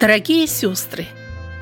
Дорогие 0.00 0.46
сестры, 0.46 1.06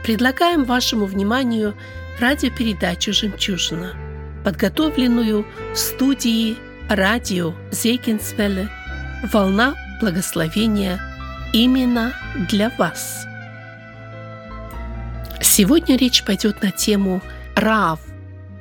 предлагаем 0.05 0.63
вашему 0.63 1.07
вниманию 1.07 1.75
радиопередачу 2.21 3.13
«Жемчужина», 3.13 3.97
подготовленную 4.45 5.45
в 5.73 5.77
студии 5.77 6.57
радио 6.89 7.53
Зейкинсвелле 7.73 8.69
«Волна 9.33 9.75
благословения» 10.01 11.01
именно 11.53 12.15
для 12.49 12.71
вас. 12.79 13.27
Сегодня 15.41 15.97
речь 15.97 16.23
пойдет 16.23 16.63
на 16.63 16.71
тему 16.71 17.21
«Рав» 17.57 17.99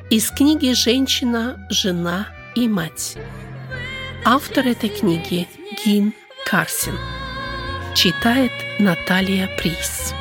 из 0.10 0.32
книги 0.32 0.74
«Женщина, 0.74 1.68
жена 1.70 2.30
и 2.56 2.68
мать». 2.68 3.16
Автор 4.26 4.66
этой 4.66 4.90
книги 4.90 5.48
Гин 5.86 6.14
Карсин. 6.48 6.96
Читает 7.98 8.52
Наталья 8.78 9.48
Прис. 9.58 10.14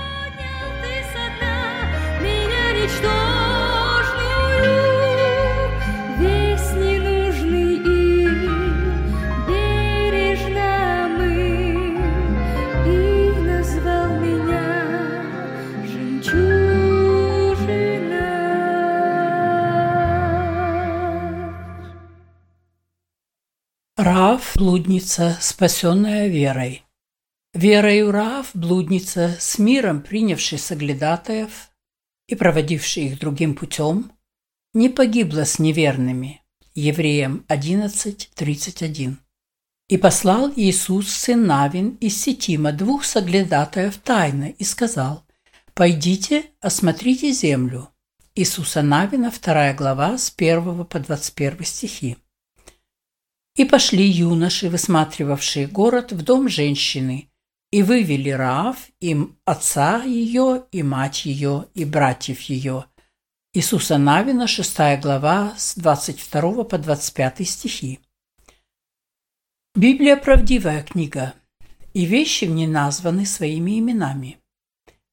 Раав– 23.98 24.52
блудница, 24.56 25.36
спасенная 25.42 26.28
верой. 26.28 26.85
Верою 27.56 28.12
Раав– 28.12 28.50
блудница, 28.54 29.34
с 29.40 29.58
миром 29.58 30.02
принявший 30.02 30.58
соглядатаев 30.58 31.70
и 32.28 32.34
проводивший 32.34 33.04
их 33.04 33.18
другим 33.18 33.54
путем, 33.54 34.12
не 34.74 34.90
погибла 34.90 35.46
с 35.46 35.58
неверными. 35.58 36.42
Евреям 36.74 37.46
11.31. 37.48 39.14
И 39.88 39.96
послал 39.96 40.52
Иисус, 40.54 41.08
сын 41.10 41.46
Навин, 41.46 41.96
из 41.98 42.20
Сетима 42.20 42.72
двух 42.72 43.06
соглядатаев 43.06 43.96
тайно 43.96 44.50
и 44.50 44.62
сказал, 44.62 45.24
«Пойдите, 45.72 46.50
осмотрите 46.60 47.32
землю». 47.32 47.88
Иисуса 48.34 48.82
Навина, 48.82 49.30
2 49.30 49.72
глава, 49.72 50.18
с 50.18 50.30
1 50.36 50.84
по 50.84 51.00
21 51.00 51.64
стихи. 51.64 52.18
И 53.56 53.64
пошли 53.64 54.04
юноши, 54.04 54.68
высматривавшие 54.68 55.66
город, 55.66 56.12
в 56.12 56.20
дом 56.20 56.50
женщины, 56.50 57.30
и 57.70 57.82
вывели 57.82 58.30
Раав, 58.30 58.76
им 59.00 59.38
отца 59.44 60.02
ее, 60.02 60.64
и 60.72 60.82
мать 60.82 61.24
ее, 61.26 61.66
и 61.74 61.84
братьев 61.84 62.40
ее. 62.42 62.86
Иисуса 63.52 63.98
Навина, 63.98 64.46
6 64.46 65.00
глава, 65.00 65.54
с 65.56 65.76
22 65.76 66.64
по 66.64 66.78
25 66.78 67.48
стихи. 67.48 68.00
Библия– 69.74 70.16
правдивая 70.24 70.82
книга, 70.82 71.34
и 71.92 72.04
вещи 72.04 72.44
в 72.44 72.50
ней 72.50 72.66
названы 72.66 73.26
своими 73.26 73.78
именами. 73.78 74.38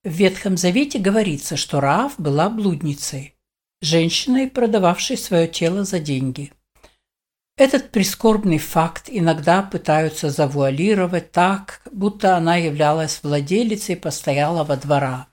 В 0.03 0.11
Ветхом 0.11 0.57
Завете 0.57 0.99
говорится, 0.99 1.57
что 1.57 1.79
Раав 1.79 2.19
была 2.19 2.49
блудницей, 2.49 3.35
женщиной, 3.81 4.49
продававшей 4.49 5.17
свое 5.17 5.47
тело 5.47 5.83
за 5.83 5.99
деньги– 5.99 6.51
этот 7.55 7.91
прискорбный 7.91 8.57
факт 8.57 9.05
иногда 9.07 9.61
пытаются 9.61 10.29
завуалировать 10.29 11.31
так, 11.31 11.81
будто 11.91 12.35
она 12.35 12.55
являлась 12.55 13.21
владелицей 13.21 13.95
постоялого 13.95 14.75
двора. 14.75 15.27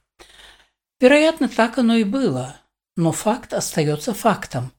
Вероятно, 1.00 1.48
так 1.48 1.78
оно 1.78 1.96
и 1.96 2.04
было, 2.04 2.56
но 2.96 3.10
факт 3.12 3.54
остается 3.54 4.12
фактом. 4.12 4.72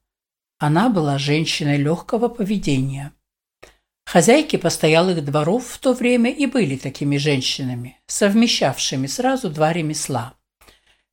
Она 0.60 0.90
была 0.90 1.18
женщиной 1.18 1.78
легкого 1.78 2.28
поведения. 2.28 3.12
Хозяйки 4.06 4.58
постоялых 4.58 5.26
дворов 5.26 5.66
в 5.66 5.80
то 5.80 5.94
время 5.94 6.30
и 6.30 6.46
были 6.46 6.76
такими 6.76 7.18
женщинами, 7.18 8.00
совмещавшими 8.06 9.08
сразу 9.08 9.50
два 9.50 9.74
ремесла. 9.74 10.36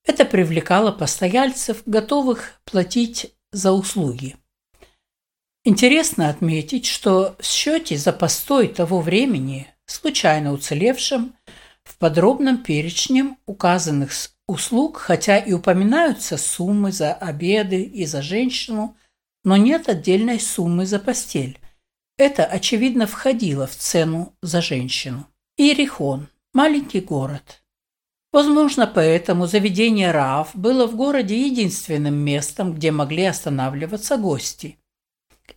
Это 0.05 0.27
привлекало 0.27 0.93
постояльцев, 0.93 1.83
готовых 1.87 2.60
платить 2.65 3.33
за 3.53 3.72
услуги. 3.72 4.37
Интересно 5.65 6.29
отметить, 6.29 6.87
что 6.87 7.37
в 7.39 7.45
счете 7.45 7.97
за 7.97 8.13
постой 8.13 8.69
того 8.69 9.01
времени, 9.01 9.67
случайно 9.87 10.53
уцелевшем, 10.53 11.35
в 11.85 11.97
подробном 11.99 12.63
перечне 12.63 13.37
указанных 13.47 14.13
услуг, 14.47 14.99
хотя 14.99 15.39
и 15.39 15.53
упоминаются 15.53 16.37
суммы 16.37 16.93
за 16.93 17.13
обеды 17.13 17.83
и 17.83 18.07
за 18.07 18.23
женщину, 18.23 18.97
но 19.45 19.57
нет 19.57 19.89
отдельной 19.89 20.41
суммы 20.41 20.87
за 20.87 20.99
постель. 20.99 21.59
Это, 22.17 22.45
очевидно, 22.45 23.07
входило 23.07 23.67
в 23.67 23.75
цену 23.77 24.35
за 24.43 24.61
женщину. 24.61 25.27
Иерихон– 25.57 26.29
маленький 26.53 27.01
город. 27.01 27.63
Возможно, 28.33 28.87
поэтому 28.87 29.47
заведение 29.47 30.11
Раав 30.11 30.54
было 30.54 30.87
в 30.87 30.97
городе 30.97 31.47
единственным 31.47 32.15
местом, 32.15 32.75
где 32.75 32.91
могли 32.91 33.25
останавливаться 33.25 34.16
гости. 34.16 34.78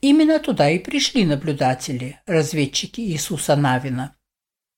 Именно 0.01 0.39
туда 0.39 0.69
и 0.71 0.79
пришли 0.79 1.25
наблюдатели, 1.25 2.19
разведчики 2.25 3.01
Иисуса 3.01 3.55
Навина. 3.55 4.15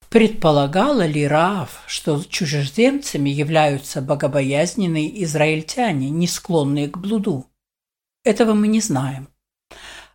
Предполагала 0.10 1.06
ли 1.06 1.26
Раав, 1.26 1.82
что 1.88 2.22
чужеземцами 2.24 3.30
являются 3.30 4.02
богобоязненные 4.02 5.24
израильтяне, 5.24 6.10
не 6.10 6.28
склонные 6.28 6.90
к 6.90 6.98
блуду? 6.98 7.50
Этого 8.24 8.54
мы 8.54 8.68
не 8.68 8.80
знаем. 8.80 9.30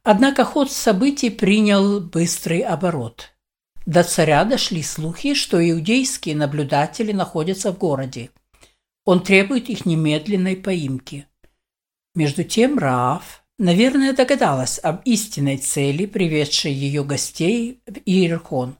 Однако 0.04 0.44
ход 0.44 0.70
событий 0.70 1.30
принял 1.30 2.00
быстрый 2.00 2.60
оборот. 2.60 3.32
До 3.86 4.04
царя 4.04 4.44
дошли 4.44 4.82
слухи, 4.82 5.34
что 5.34 5.58
иудейские 5.58 6.36
наблюдатели 6.36 7.12
находятся 7.12 7.72
в 7.72 7.78
городе. 7.78 8.30
Он 9.04 9.22
требует 9.22 9.70
их 9.70 9.86
немедленной 9.86 10.56
поимки. 10.56 11.26
Между 12.14 12.44
тем 12.44 12.78
Раав, 12.78 13.37
наверное, 13.58 14.12
догадалась 14.12 14.78
об 14.82 15.02
истинной 15.04 15.58
цели, 15.58 16.06
приведшей 16.06 16.72
ее 16.72 17.04
гостей 17.04 17.82
в 17.86 17.98
Иерихон. 18.04 18.76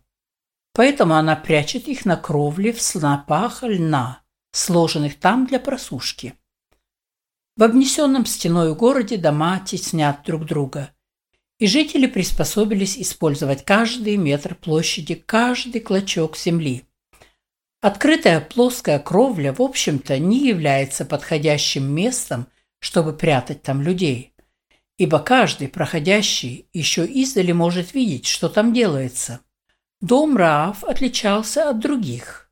Поэтому 0.73 1.15
она 1.15 1.37
прячет 1.37 1.89
их 1.89 2.05
на 2.05 2.17
кровле 2.17 2.73
в 2.73 2.81
снопах 2.81 3.63
льна, 3.63 4.23
сложенных 4.53 5.19
там 5.19 5.47
для 5.47 5.59
просушки. 5.59 6.35
В 7.57 7.65
обнесенном 7.65 8.25
стеной 8.25 8.75
городе 8.77 9.17
дома 9.17 9.59
теснят 9.59 10.23
друг 10.25 10.45
друга, 10.45 10.91
и 11.59 11.67
жители 11.67 12.07
приспособились 12.07 12.97
использовать 12.97 13.65
каждый 13.65 14.17
метр 14.17 14.55
площади, 14.55 15.17
каждый 15.17 15.81
клочок 15.81 16.37
земли. 16.37 16.85
Открытая 17.81 18.41
плоская 18.41 19.01
кровля, 19.01 19.53
в 19.53 19.61
общем-то, 19.61 20.19
не 20.19 20.47
является 20.47 21.05
подходящим 21.05 21.93
местом, 21.93 22.47
чтобы 22.79 23.13
прятать 23.13 23.63
там 23.63 23.83
людей, 23.83 24.33
ибо 24.99 25.21
каждый 25.21 25.69
проходящий 25.69 26.69
еще 26.73 27.06
издали 27.06 27.53
может 27.53 27.95
видеть, 27.95 28.27
что 28.27 28.49
там 28.49 28.75
делается. 28.75 29.41
Дом 30.00 30.37
Раав 30.37 30.85
отличался 30.85 31.71
от 31.71 31.79
других. 31.79 32.50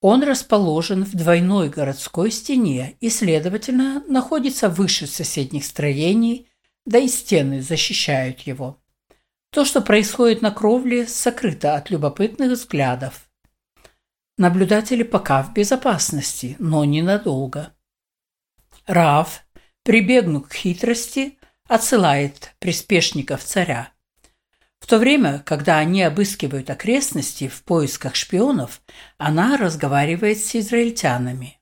Он 0.00 0.22
расположен 0.22 1.04
в 1.04 1.14
двойной 1.14 1.68
городской 1.70 2.30
стене 2.30 2.96
и, 3.00 3.08
следовательно, 3.08 4.04
находится 4.06 4.68
выше 4.68 5.06
соседних 5.06 5.64
строений, 5.64 6.48
да 6.84 6.98
и 6.98 7.08
стены 7.08 7.62
защищают 7.62 8.40
его. 8.40 8.78
То, 9.50 9.64
что 9.64 9.80
происходит 9.80 10.42
на 10.42 10.50
кровле, 10.50 11.06
сокрыто 11.06 11.76
от 11.76 11.90
любопытных 11.90 12.52
взглядов. 12.52 13.30
Наблюдатели 14.36 15.04
пока 15.04 15.42
в 15.42 15.52
безопасности, 15.52 16.56
но 16.58 16.84
ненадолго. 16.84 17.72
Рав, 18.86 19.44
прибегнув 19.84 20.48
к 20.48 20.54
хитрости, 20.54 21.38
отсылает 21.72 22.54
приспешников 22.58 23.42
царя. 23.42 23.92
В 24.78 24.86
то 24.86 24.98
время, 24.98 25.42
когда 25.46 25.78
они 25.78 26.02
обыскивают 26.02 26.68
окрестности 26.68 27.48
в 27.48 27.62
поисках 27.62 28.14
шпионов, 28.14 28.82
она 29.16 29.56
разговаривает 29.56 30.38
с 30.38 30.54
израильтянами. 30.54 31.58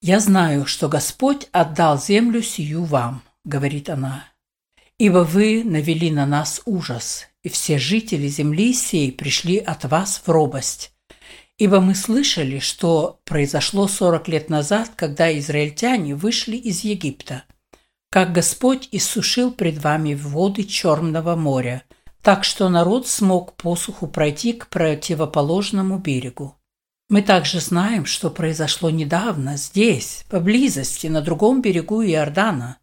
«Я 0.00 0.18
знаю, 0.18 0.66
что 0.66 0.88
Господь 0.88 1.46
отдал 1.52 2.00
землю 2.00 2.42
сию 2.42 2.82
вам»,— 2.82 3.22
говорит 3.44 3.88
она, 3.88 4.24
«ибо 4.98 5.18
вы 5.18 5.62
навели 5.62 6.10
на 6.10 6.26
нас 6.26 6.60
ужас, 6.64 7.28
и 7.44 7.48
все 7.48 7.78
жители 7.78 8.26
земли 8.26 8.72
сей 8.72 9.12
пришли 9.12 9.58
от 9.58 9.84
вас 9.84 10.22
в 10.24 10.28
робость, 10.28 10.92
Ибо 11.56 11.82
мы 11.82 11.94
слышали, 11.94 12.58
что 12.58 13.20
произошло 13.26 13.86
сорок 13.86 14.28
лет 14.28 14.48
назад, 14.48 14.92
когда 14.96 15.38
израильтяне 15.38 16.14
вышли 16.14 16.56
из 16.56 16.84
Египта, 16.84 17.44
как 18.10 18.32
Господь 18.32 18.88
иссушил 18.92 19.52
пред 19.52 19.78
вами 19.78 20.14
воды 20.14 20.64
Черного 20.64 21.36
моря, 21.36 21.84
так 22.22 22.44
что 22.44 22.68
народ 22.68 23.06
смог 23.06 23.54
посуху 23.54 24.06
пройти 24.06 24.52
к 24.52 24.68
противоположному 24.68 25.98
берегу. 25.98 26.56
Мы 27.08 27.22
также 27.22 27.60
знаем, 27.60 28.04
что 28.04 28.30
произошло 28.30 28.90
недавно 28.90 29.56
здесь, 29.56 30.24
поблизости, 30.28 31.06
на 31.06 31.22
другом 31.22 31.62
берегу 31.62 32.02
Иордана, 32.02 32.78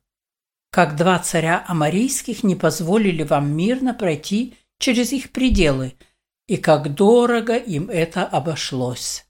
как 0.71 0.95
два 0.95 1.19
царя 1.19 1.63
амарийских 1.67 2.43
не 2.43 2.55
позволили 2.55 3.23
вам 3.23 3.55
мирно 3.55 3.93
пройти 3.93 4.55
через 4.79 5.11
их 5.13 5.31
пределы– 5.31 5.93
и 6.47 6.55
как 6.57 6.93
дорого 6.95 7.55
им 7.55 7.89
это 7.89 8.23
обошлось. 8.23 9.26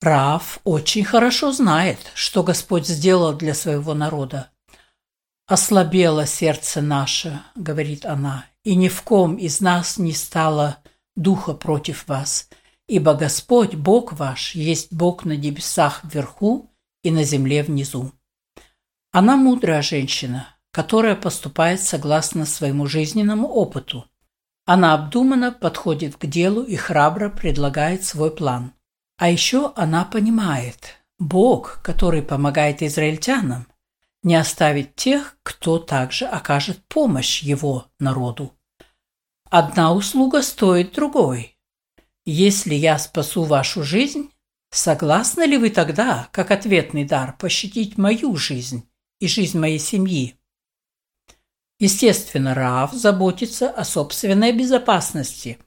Раф 0.00 0.60
очень 0.64 1.04
хорошо 1.04 1.52
знает, 1.52 1.98
что 2.14 2.42
Господь 2.42 2.86
сделал 2.86 3.32
для 3.32 3.54
своего 3.54 3.94
народа. 3.94 4.50
«Ослабело 5.46 6.26
сердце 6.26 6.80
наше»,— 6.80 7.40
говорит 7.56 8.04
она,— 8.06 8.46
«и 8.64 8.76
ни 8.76 8.88
в 8.88 9.02
ком 9.02 9.36
из 9.36 9.60
нас 9.60 9.98
не 9.98 10.12
стало 10.12 10.78
духа 11.16 11.54
против 11.54 12.06
вас, 12.06 12.48
ибо 12.86 13.14
Господь, 13.14 13.74
Бог 13.74 14.12
ваш, 14.12 14.54
есть 14.54 14.92
Бог 14.92 15.24
на 15.24 15.36
небесах 15.36 16.00
вверху 16.04 16.70
и 17.02 17.10
на 17.10 17.24
земле 17.24 17.62
внизу». 17.62 18.12
Она 19.10 19.36
мудрая 19.36 19.82
женщина, 19.82 20.48
которая 20.70 21.16
поступает 21.16 21.82
согласно 21.82 22.46
своему 22.46 22.86
жизненному 22.86 23.48
опыту– 23.48 24.04
она 24.70 24.92
обдуманно 24.92 25.50
подходит 25.50 26.16
к 26.16 26.26
делу 26.26 26.62
и 26.62 26.76
храбро 26.76 27.30
предлагает 27.30 28.04
свой 28.04 28.30
план. 28.30 28.74
А 29.18 29.28
еще 29.28 29.72
она 29.74 30.04
понимает, 30.04 30.94
Бог, 31.18 31.80
который 31.82 32.22
помогает 32.22 32.82
израильтянам, 32.82 33.66
не 34.22 34.36
оставит 34.36 34.94
тех, 34.94 35.36
кто 35.42 35.80
также 35.80 36.24
окажет 36.24 36.84
помощь 36.86 37.42
его 37.42 37.86
народу. 37.98 38.54
Одна 39.50 39.92
услуга 39.92 40.42
стоит 40.42 40.92
другой. 40.92 41.58
Если 42.24 42.74
я 42.74 42.96
спасу 42.98 43.42
вашу 43.42 43.82
жизнь, 43.82 44.30
согласны 44.70 45.42
ли 45.42 45.58
вы 45.58 45.70
тогда, 45.70 46.28
как 46.30 46.52
ответный 46.52 47.04
дар, 47.04 47.36
пощадить 47.36 47.98
мою 47.98 48.36
жизнь 48.36 48.88
и 49.18 49.26
жизнь 49.26 49.58
моей 49.58 49.80
семьи? 49.80 50.36
Естественно, 51.80 52.54
Раав 52.54 52.92
заботится 52.92 53.68
о 53.68 53.84
собственной 53.84 54.52
безопасности, 54.52 55.58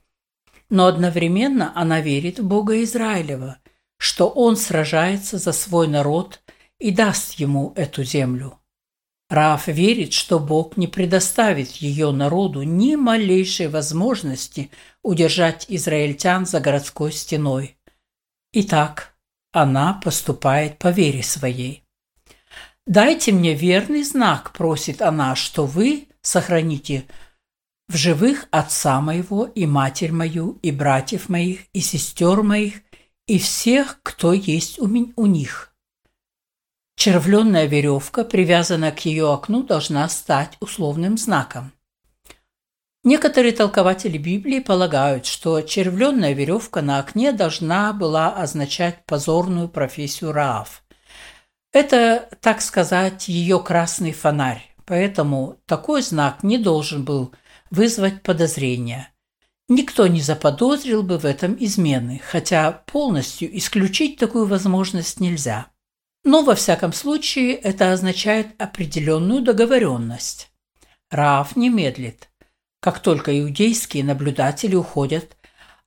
но 0.72 0.86
одновременно 0.86 1.70
она 1.74 2.00
верит 2.00 2.38
в 2.38 2.46
Бога 2.46 2.82
Израилева, 2.82 3.58
что 3.98 4.26
Он 4.26 4.56
сражается 4.56 5.36
за 5.36 5.52
свой 5.52 5.86
народ 5.86 6.40
и 6.78 6.90
даст 6.90 7.34
ему 7.34 7.74
эту 7.76 8.04
землю. 8.04 8.58
Раав 9.28 9.66
верит, 9.66 10.14
что 10.14 10.38
Бог 10.38 10.78
не 10.78 10.86
предоставит 10.86 11.72
ее 11.72 12.10
народу 12.10 12.62
ни 12.62 12.94
малейшей 12.94 13.68
возможности 13.68 14.70
удержать 15.02 15.66
израильтян 15.68 16.46
за 16.46 16.58
городской 16.58 17.12
стеной. 17.12 17.76
Итак, 18.54 19.14
она 19.52 20.00
поступает 20.02 20.78
по 20.78 20.88
вере 20.88 21.22
своей. 21.22 21.84
«Дайте 22.86 23.30
мне 23.30 23.52
верный 23.52 24.04
знак»,– 24.04 24.52
просит 24.56 25.02
она,– 25.02 25.34
«что 25.36 25.66
вы 25.66 26.08
сохраните 26.22 27.04
в 27.92 27.96
живых 27.96 28.46
отца 28.50 29.00
моего 29.00 29.44
и 29.44 29.66
матерь 29.66 30.12
мою, 30.12 30.58
и 30.62 30.70
братьев 30.70 31.28
моих, 31.28 31.60
и 31.74 31.80
сестер 31.80 32.42
моих, 32.42 32.80
и 33.26 33.38
всех, 33.38 34.00
кто 34.02 34.32
есть 34.32 34.78
у, 34.80 34.86
меня, 34.86 35.12
у 35.16 35.26
них». 35.26 35.74
Червленная 36.96 37.66
веревка, 37.66 38.24
привязанная 38.24 38.92
к 38.92 39.04
ее 39.04 39.32
окну, 39.32 39.62
должна 39.62 40.08
стать 40.08 40.56
условным 40.60 41.18
знаком. 41.18 41.72
Некоторые 43.04 43.52
толкователи 43.52 44.16
Библии 44.16 44.60
полагают, 44.60 45.26
что 45.26 45.60
червленная 45.60 46.32
веревка 46.32 46.82
на 46.82 46.98
окне 46.98 47.32
должна 47.32 47.92
была 47.92 48.34
означать 48.34 49.04
позорную 49.06 49.68
профессию 49.68 50.32
Раав. 50.32 50.84
Это, 51.72 52.28
так 52.40 52.60
сказать, 52.60 53.28
ее 53.28 53.58
красный 53.60 54.12
фонарь, 54.12 54.62
поэтому 54.86 55.56
такой 55.66 56.02
знак 56.02 56.42
не 56.42 56.58
должен 56.58 57.04
был 57.04 57.32
вызвать 57.72 58.22
подозрения. 58.22 59.08
Никто 59.68 60.06
не 60.06 60.20
заподозрил 60.20 61.02
бы 61.02 61.18
в 61.18 61.24
этом 61.24 61.56
измены, 61.58 62.20
хотя 62.22 62.70
полностью 62.70 63.56
исключить 63.56 64.18
такую 64.18 64.46
возможность 64.46 65.20
нельзя. 65.20 65.68
Но 66.22 66.42
во 66.42 66.54
всяком 66.54 66.92
случае 66.92 67.54
это 67.54 67.92
означает 67.92 68.48
определенную 68.60 69.42
договоренность. 69.42 70.50
Раав 71.10 71.56
не 71.56 71.70
медлит. 71.70 72.28
Как 72.80 73.00
только 73.00 73.38
иудейские 73.40 74.04
наблюдатели 74.04 74.74
уходят, 74.74 75.36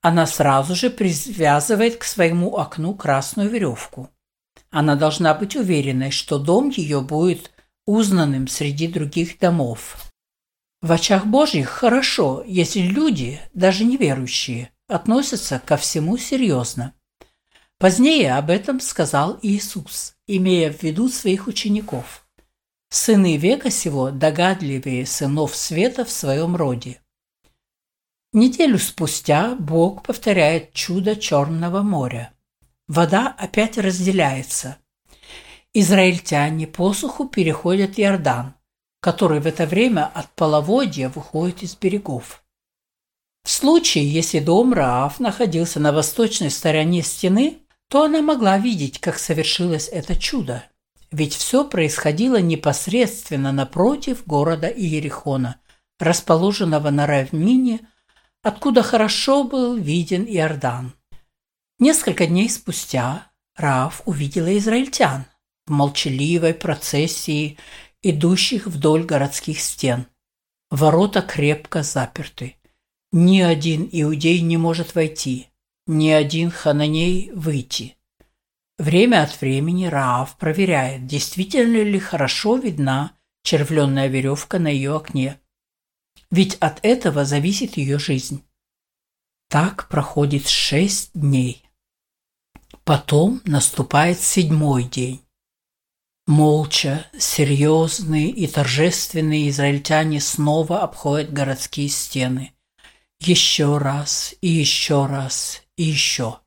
она 0.00 0.26
сразу 0.26 0.74
же 0.74 0.90
привязывает 0.90 1.96
к 1.96 2.04
своему 2.04 2.56
окну 2.56 2.94
красную 2.94 3.48
веревку. 3.48 4.10
Она 4.70 4.96
должна 4.96 5.34
быть 5.34 5.54
уверенной, 5.54 6.10
что 6.10 6.38
дом 6.38 6.70
ее 6.70 7.00
будет 7.00 7.52
узнанным 7.86 8.48
среди 8.48 8.88
других 8.88 9.38
домов. 9.38 10.12
В 10.82 10.92
очах 10.92 11.26
Божьих 11.26 11.68
хорошо, 11.68 12.44
если 12.46 12.80
люди, 12.80 13.40
даже 13.54 13.84
неверующие, 13.84 14.70
относятся 14.88 15.58
ко 15.58 15.76
всему 15.76 16.18
серьезно. 16.18 16.92
Позднее 17.78 18.34
об 18.34 18.50
этом 18.50 18.80
сказал 18.80 19.38
Иисус, 19.42 20.14
имея 20.26 20.72
в 20.72 20.82
виду 20.82 21.08
своих 21.08 21.46
учеников. 21.46 22.26
Сыны 22.88 23.36
века 23.36 23.70
сего 23.70 24.10
догадливее 24.10 25.06
сынов 25.06 25.56
света 25.56 26.04
в 26.04 26.10
своем 26.10 26.56
роде. 26.56 27.00
Неделю 28.32 28.78
спустя 28.78 29.54
Бог 29.54 30.02
повторяет 30.02 30.72
чудо 30.72 31.16
Черного 31.16 31.82
моря. 31.82 32.32
Вода 32.86 33.34
опять 33.36 33.78
разделяется. 33.78 34.76
Израильтяне 35.72 36.66
посуху 36.66 37.28
переходят 37.28 37.98
Иордан, 37.98 38.55
который 39.06 39.38
в 39.38 39.46
это 39.46 39.66
время 39.66 40.10
от 40.12 40.28
половодья 40.34 41.08
выходит 41.08 41.62
из 41.62 41.76
берегов. 41.76 42.42
В 43.44 43.50
случае, 43.52 44.12
если 44.12 44.40
дом 44.40 44.74
Раав 44.74 45.20
находился 45.20 45.78
на 45.78 45.92
восточной 45.92 46.50
стороне 46.50 47.02
стены, 47.02 47.58
то 47.88 48.02
она 48.02 48.20
могла 48.20 48.58
видеть, 48.58 48.98
как 48.98 49.20
совершилось 49.20 49.86
это 49.86 50.16
чудо. 50.16 50.64
Ведь 51.12 51.34
все 51.34 51.64
происходило 51.64 52.40
непосредственно 52.40 53.52
напротив 53.52 54.26
города 54.26 54.66
Иерихона, 54.66 55.60
расположенного 56.00 56.90
на 56.90 57.06
равнине, 57.06 57.86
откуда 58.42 58.82
хорошо 58.82 59.44
был 59.44 59.76
виден 59.76 60.24
Иордан. 60.24 60.94
Несколько 61.78 62.26
дней 62.26 62.50
спустя 62.50 63.30
Раав 63.54 64.02
увидела 64.04 64.58
израильтян 64.58 65.26
в 65.64 65.70
молчаливой 65.70 66.54
процессии, 66.54 67.56
идущих 68.10 68.66
вдоль 68.66 69.04
городских 69.04 69.60
стен. 69.60 70.06
Ворота 70.70 71.22
крепко 71.22 71.82
заперты. 71.82 72.56
Ни 73.12 73.40
один 73.40 73.88
иудей 73.90 74.40
не 74.40 74.56
может 74.56 74.94
войти. 74.94 75.48
ни 75.88 76.10
один 76.10 76.50
хананей 76.50 77.30
выйти. 77.30 77.96
Время 78.76 79.22
от 79.22 79.40
времени 79.40 79.86
Раав 79.86 80.36
проверяет, 80.36 81.06
действительно 81.06 81.82
ли 81.82 81.98
хорошо 82.00 82.56
видна 82.56 83.16
червленная 83.44 84.08
веревка 84.08 84.58
на 84.58 84.66
ее 84.66 84.96
окне. 84.96 85.40
Ведь 86.30 86.56
от 86.56 86.84
этого 86.84 87.24
зависит 87.24 87.76
ее 87.76 88.00
жизнь. 88.00 88.44
Так 89.48 89.88
проходит 89.88 90.48
шесть 90.48 91.12
дней. 91.14 91.62
Потом 92.82 93.40
наступает 93.44 94.20
седьмой 94.20 94.84
день. 94.84 95.25
Молча, 96.26 97.06
серьезные 97.16 98.30
и 98.30 98.48
торжественные 98.48 99.48
израильтяне 99.50 100.20
снова 100.20 100.80
обходят 100.80 101.32
городские 101.32 101.88
стены. 101.88 102.52
Еще 103.20 103.78
раз 103.78 104.34
и 104.40 104.48
еще 104.48 105.06
раз 105.06 105.62
и 105.76 105.84
еще. 105.84 106.40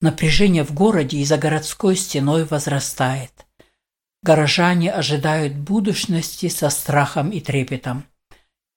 Напряжение 0.00 0.64
в 0.64 0.72
городе 0.72 1.18
и 1.18 1.26
за 1.26 1.36
городской 1.36 1.94
стеной 1.94 2.44
возрастает. 2.44 3.46
Горожане 4.22 4.92
ожидают 4.92 5.56
будущности 5.56 6.48
со 6.48 6.70
страхом 6.70 7.30
и 7.30 7.40
трепетом. 7.40 8.04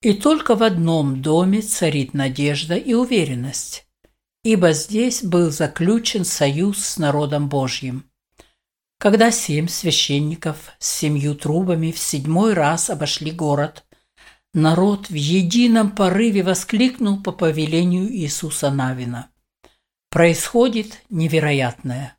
И 0.02 0.14
только 0.14 0.56
в 0.56 0.64
одном 0.64 1.22
доме 1.22 1.62
царит 1.62 2.14
надежда 2.14 2.76
и 2.76 2.94
уверенность, 2.94 3.88
ибо 4.44 4.74
здесь 4.74 5.24
был 5.24 5.50
заключен 5.50 6.26
союз 6.26 6.86
с 6.86 6.98
народом 6.98 7.48
Божьим. 7.48 8.04
Когда 9.04 9.32
семь 9.32 9.68
священников 9.68 10.72
с 10.80 10.90
семью 10.90 11.36
трубами 11.36 11.92
в 11.92 12.00
седьмой 12.00 12.54
раз 12.54 12.90
обошли 12.90 13.32
город, 13.32 13.84
народ 14.54 15.10
в 15.10 15.14
едином 15.14 15.92
порыве 15.92 16.42
воскликнул 16.42 17.22
по 17.22 17.34
повелению 17.34 18.10
Иисуса 18.10 18.72
Навина. 18.72 19.30
Происходит 20.10 21.02
невероятное. 21.10 22.16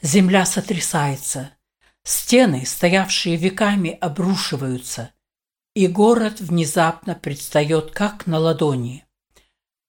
Земля 0.00 0.46
сотрясается, 0.46 1.50
стены, 2.04 2.64
стоявшие 2.64 3.36
веками, 3.36 3.90
обрушиваются, 3.90 5.10
и 5.74 5.86
город 5.88 6.40
внезапно 6.40 7.14
предстает 7.14 7.90
как 7.90 8.26
на 8.26 8.38
ладони. 8.38 9.04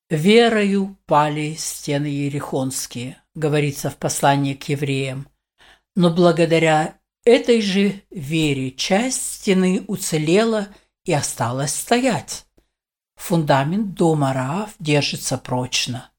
«Верою 0.10 0.98
пали 1.06 1.56
стены 1.58 2.08
ерехонские», 2.08 3.24
говорится 3.36 3.90
в 3.90 3.96
послании 3.96 4.54
к 4.54 4.68
евреям. 4.68 5.30
Но 5.96 6.10
благодаря 6.10 7.00
этой 7.24 7.62
же 7.62 8.02
вере 8.10 8.72
часть 8.72 9.36
стены 9.36 9.84
уцелела 9.88 10.68
и 11.06 11.14
осталась 11.14 11.74
стоять. 11.74 12.46
Фундамент 13.16 13.94
дома 13.94 14.34
Раав 14.34 14.76
держится 14.80 15.38
прочно. 15.38 16.12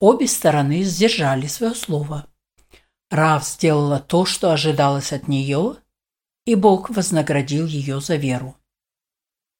Обе 0.00 0.26
стороны 0.26 0.82
сдержали 0.82 1.46
свое 1.46 1.74
слово. 1.74 2.26
Раав 3.10 3.44
сделала 3.46 4.00
то, 4.00 4.26
что 4.26 4.52
ожидалось 4.52 5.12
от 5.12 5.28
нее, 5.28 5.76
и 6.44 6.54
Бог 6.54 6.90
вознаградил 6.90 7.66
ее 7.66 8.00
за 8.00 8.16
веру. 8.16 8.56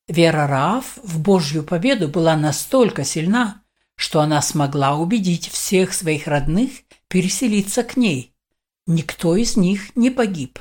Вера 0.06 0.46
Раав 0.46 0.98
в 1.02 1.20
Божью 1.20 1.62
победу 1.62 2.08
была 2.08 2.36
настолько 2.36 3.04
сильна, 3.04 3.62
что 3.94 4.20
она 4.20 4.40
смогла 4.42 4.96
убедить 4.96 5.48
всех 5.48 5.92
своих 5.92 6.26
родных 6.26 6.70
переселиться 7.08 7.82
к 7.82 7.96
ней. 7.96 8.34
Никто 8.90 9.36
из 9.36 9.58
них 9.58 9.94
не 9.96 10.08
погиб. 10.08 10.58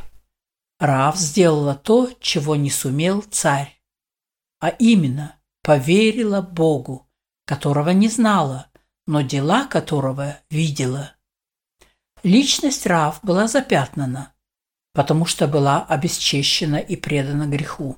Раав 0.80 1.16
сделала 1.16 1.76
то, 1.76 2.12
чего 2.20 2.58
не 2.58 2.70
сумел 2.70 3.22
царь, 3.22 3.82
а 4.60 4.68
именно 4.68 5.40
поверила 5.64 6.42
Богу, 6.42 7.10
которого 7.46 7.92
не 7.92 8.10
знала, 8.10 8.68
но 9.06 9.22
дела 9.22 9.66
которого 9.66 10.40
видела. 10.50 11.14
Личность 12.22 12.86
Раав 12.86 13.22
была 13.24 13.48
запятнана, 13.48 14.34
потому 14.92 15.26
что 15.26 15.48
была 15.48 15.86
обесчещена 15.86 16.76
и 16.76 16.98
предана 16.98 17.48
греху. 17.48 17.98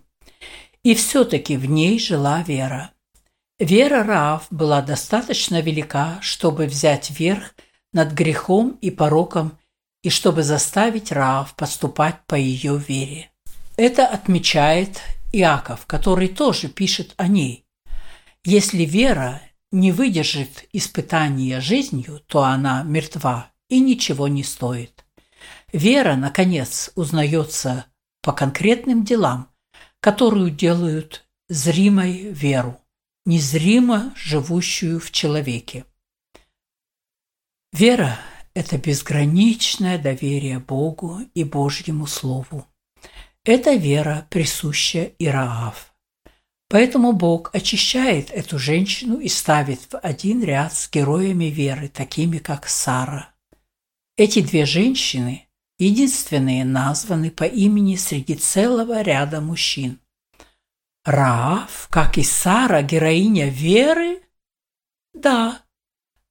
И 0.83 0.93
все-таки 0.93 1.57
в 1.57 1.65
ней 1.65 1.97
жила 1.97 2.43
вера. 2.43 2.91
Вера 3.57 4.03
Раав 4.03 4.45
была 4.51 4.83
достаточно 4.83 5.59
велика, 5.59 6.19
чтобы 6.21 6.67
взять 6.67 7.09
верх 7.09 7.55
над 7.93 8.13
грехом 8.13 8.77
и 8.79 8.91
пороком 8.91 9.58
и 10.01 10.09
чтобы 10.09 10.43
заставить 10.43 11.11
Раав 11.11 11.55
поступать 11.55 12.21
по 12.25 12.35
ее 12.35 12.77
вере. 12.77 13.31
Это 13.77 14.07
отмечает 14.07 15.01
Иаков, 15.31 15.85
который 15.85 16.27
тоже 16.27 16.69
пишет 16.69 17.13
о 17.17 17.27
ней. 17.27 17.65
Если 18.43 18.83
вера 18.83 19.41
не 19.71 19.91
выдержит 19.91 20.67
испытания 20.73 21.59
жизнью, 21.59 22.21
то 22.27 22.43
она 22.43 22.83
мертва 22.83 23.51
и 23.67 23.79
ничего 23.79 24.27
не 24.27 24.43
стоит. 24.43 25.05
Вера, 25.71 26.15
наконец, 26.15 26.91
узнается 26.95 27.85
по 28.21 28.33
конкретным 28.33 29.05
делам, 29.05 29.49
которую 29.99 30.49
делают 30.49 31.25
зримой 31.47 32.31
веру, 32.31 32.79
незримо 33.25 34.13
живущую 34.15 34.99
в 34.99 35.11
человеке. 35.11 35.85
Вера– 37.71 38.19
это 38.53 38.77
безграничное 38.77 39.97
доверие 39.97 40.59
Богу 40.59 41.19
и 41.33 41.43
Божьему 41.43 42.07
Слову. 42.07 42.65
Эта 43.43 43.73
вера 43.73 44.27
присуща 44.29 45.03
и 45.03 45.27
Раав. 45.27 45.93
Поэтому 46.69 47.13
Бог 47.13 47.49
очищает 47.53 48.29
эту 48.29 48.59
женщину 48.59 49.19
и 49.19 49.27
ставит 49.27 49.81
в 49.91 49.97
один 49.97 50.43
ряд 50.43 50.73
с 50.73 50.89
героями 50.89 51.45
веры, 51.45 51.87
такими 51.87 52.37
как 52.37 52.67
Сара. 52.67 53.33
Эти 54.17 54.41
две 54.41 54.65
женщины 54.65 55.47
единственные 55.79 56.65
названы 56.65 57.31
по 57.31 57.45
имени 57.45 57.95
среди 57.95 58.35
целого 58.35 59.01
ряда 59.01 59.41
мужчин. 59.41 59.99
Раав, 61.05 61.87
как 61.89 62.17
и 62.17 62.23
Сара, 62.23 62.83
героиня 62.83 63.49
веры? 63.49 64.21
Да, 65.13 65.63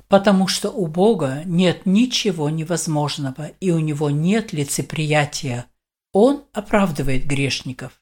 потому 0.09 0.49
что 0.49 0.71
у 0.71 0.87
Бога 0.87 1.43
нет 1.45 1.87
ничего 1.87 2.51
невозможного, 2.51 3.49
и 3.61 3.71
у 3.71 3.79
Него 3.79 4.11
нет 4.11 4.53
лицеприятия. 4.53 5.67
Он 6.13 6.45
оправдывает 6.53 7.27
грешников. 7.27 8.01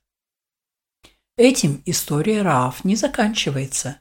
Этим 1.37 1.83
история 1.85 2.43
Раав 2.43 2.85
не 2.85 2.97
заканчивается. 2.97 3.99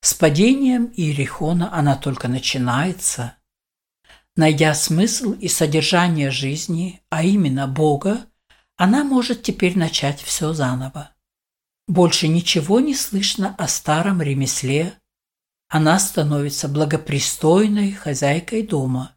С 0.00 0.14
падением 0.14 0.92
Иерихона 0.96 1.72
она 1.72 1.96
только 1.96 2.28
начинается. 2.28 3.36
Найдя 4.34 4.74
смысл 4.74 5.32
и 5.32 5.48
содержание 5.48 6.30
жизни, 6.30 7.02
а 7.08 7.22
именно 7.22 7.66
Бога, 7.66 8.26
она 8.76 9.04
может 9.04 9.42
теперь 9.42 9.78
начать 9.78 10.20
все 10.20 10.52
заново. 10.52 11.10
Больше 11.88 12.28
ничего 12.28 12.80
не 12.80 12.94
слышно 12.94 13.54
о 13.56 13.68
старом 13.68 14.20
ремесле. 14.20 14.94
Она 15.68 15.98
становится 15.98 16.68
благопристойной 16.68 17.92
хозяйкой 17.92 18.62
дома. 18.62 19.16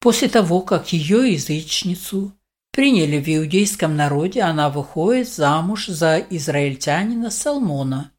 После 0.00 0.28
того, 0.28 0.60
как 0.60 0.92
ее 0.92 1.32
язычницу 1.32 2.32
приняли 2.70 3.18
в 3.18 3.28
иудейском 3.28 3.96
народе, 3.96 4.42
она 4.42 4.70
выходит 4.70 5.28
замуж 5.28 5.86
за 5.88 6.18
израильтянина 6.18 7.30
Салмона 7.30 8.12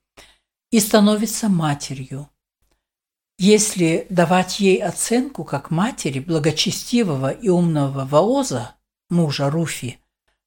и 0.72 0.80
становится 0.80 1.48
матерью. 1.48 2.30
Если 3.40 4.08
давать 4.10 4.60
ей 4.60 4.84
оценку 4.84 5.44
как 5.44 5.70
матери 5.70 6.20
благочестивого 6.20 7.30
и 7.30 7.50
умного 7.50 8.06
Ваоза, 8.06 8.76
мужа 9.10 9.50
Руфи, 9.50 10.00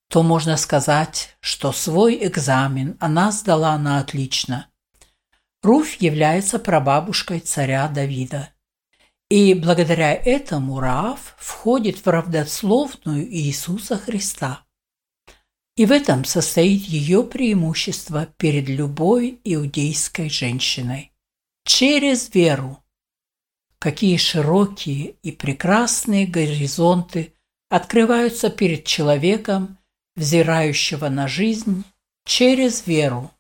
то 0.08 0.24
можно 0.24 0.56
сказать, 0.56 1.36
что 1.38 1.72
свой 1.72 2.18
экзамен 2.26 2.96
она 2.98 3.30
сдала 3.30 3.78
на 3.78 4.00
отлично. 4.00 4.69
Руфь 5.62 5.96
является 6.00 6.58
прабабушкой 6.58 7.40
царя 7.40 7.88
Давида. 7.88 8.50
И 9.28 9.54
благодаря 9.54 10.12
этому 10.12 10.80
Раав 10.80 11.34
входит 11.38 12.04
в 12.04 12.08
равнословную 12.08 13.24
Иисуса 13.24 13.96
Христа. 13.96 14.64
И 15.76 15.86
в 15.86 15.92
этом 15.92 16.24
состоит 16.24 16.82
ее 16.82 17.22
преимущество 17.22 18.26
перед 18.36 18.68
любой 18.68 19.40
иудейской 19.44 20.28
женщиной. 20.28 21.12
Через 21.64 22.34
веру 22.34 22.82
какие 23.80 24.18
широкие 24.18 25.14
и 25.22 25.32
прекрасные 25.32 26.26
горизонты 26.26 27.32
открываются 27.70 28.50
перед 28.50 28.84
человеком, 28.84 29.78
взирающего 30.16 31.08
на 31.08 31.26
жизнь 31.26 31.84
через 32.26 32.86
веру. 32.86 33.32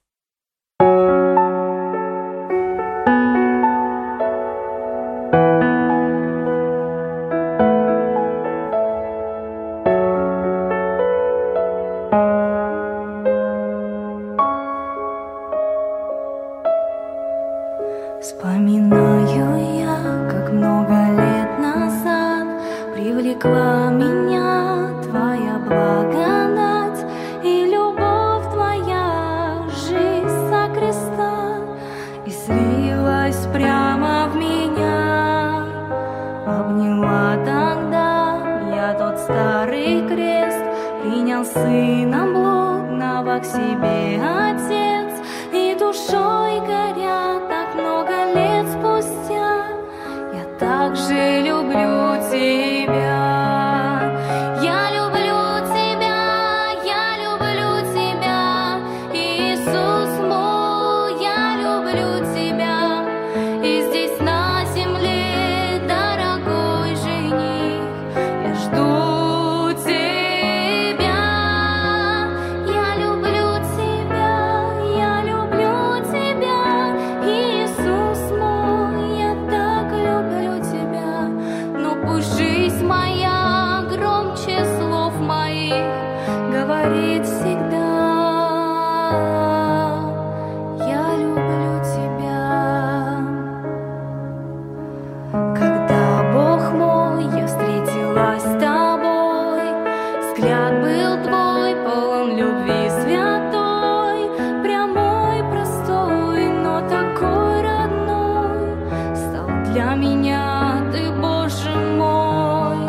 для 109.72 109.94
меня 109.94 110.82
ты, 110.92 111.10
Боже 111.10 111.70
мой, 111.96 112.86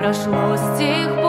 прошло 0.00 0.56
с 0.56 0.78
тех 0.78 1.14
пор. 1.16 1.21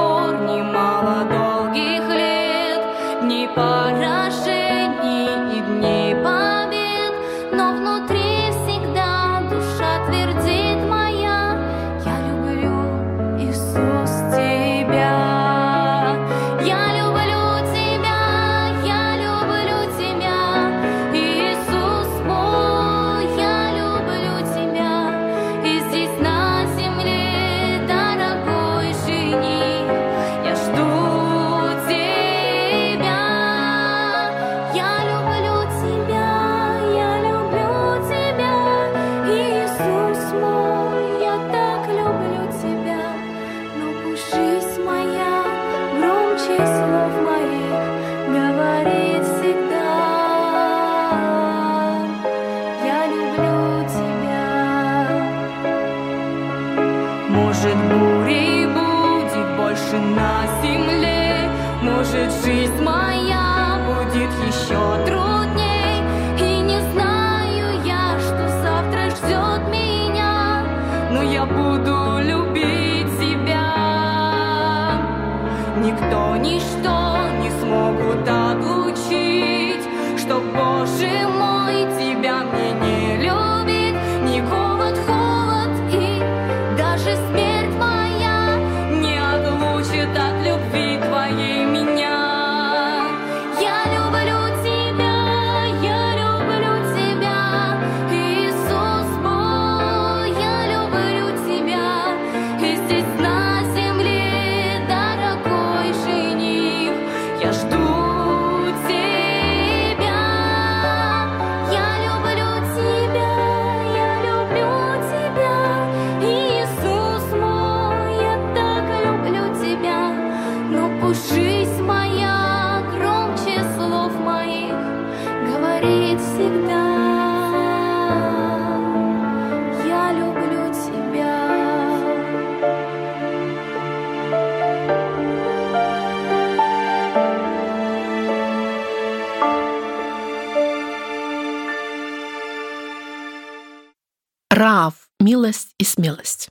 хотелось. 146.13 146.49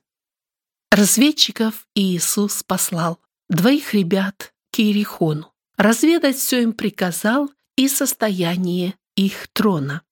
Разведчиков 0.91 1.87
Иисус 1.95 2.63
послал, 2.63 3.19
двоих 3.49 3.95
ребят 3.95 4.53
к 4.71 4.81
Иерихону, 4.81 5.53
разведать 5.77 6.37
все 6.37 6.63
им 6.63 6.73
приказал 6.73 7.51
и 7.77 7.89
состояние 7.89 8.95
их 9.17 9.49
трона. 9.53 10.03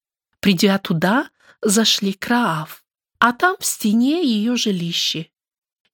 Придя 0.41 0.79
туда, 0.79 1.31
зашли 1.61 2.15
к 2.15 2.27
Раав, 2.29 2.83
а 3.19 3.33
там 3.33 3.57
в 3.59 3.67
стене 3.67 4.25
ее 4.25 4.57
жилище. 4.57 5.29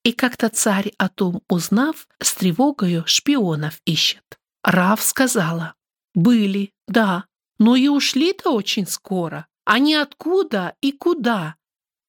И 0.05 0.13
как-то 0.13 0.49
царь 0.49 0.93
о 0.99 1.09
том 1.09 1.43
узнав, 1.49 2.07
с 2.21 2.33
тревогою 2.35 3.05
шпионов 3.07 3.81
ищет. 3.85 4.39
Раав 4.63 5.03
сказала, 5.03 5.75
«Были, 6.15 6.73
да, 6.87 7.25
но 7.59 7.75
и 7.75 7.89
ушли-то 7.89 8.51
очень 8.51 8.87
скоро. 8.87 9.49
Они 9.65 9.97
откуда 9.97 10.77
и 10.81 10.93
куда, 10.93 11.57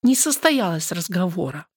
не 0.07 0.15
состоялось 0.15 0.91
разговора. 0.93 1.67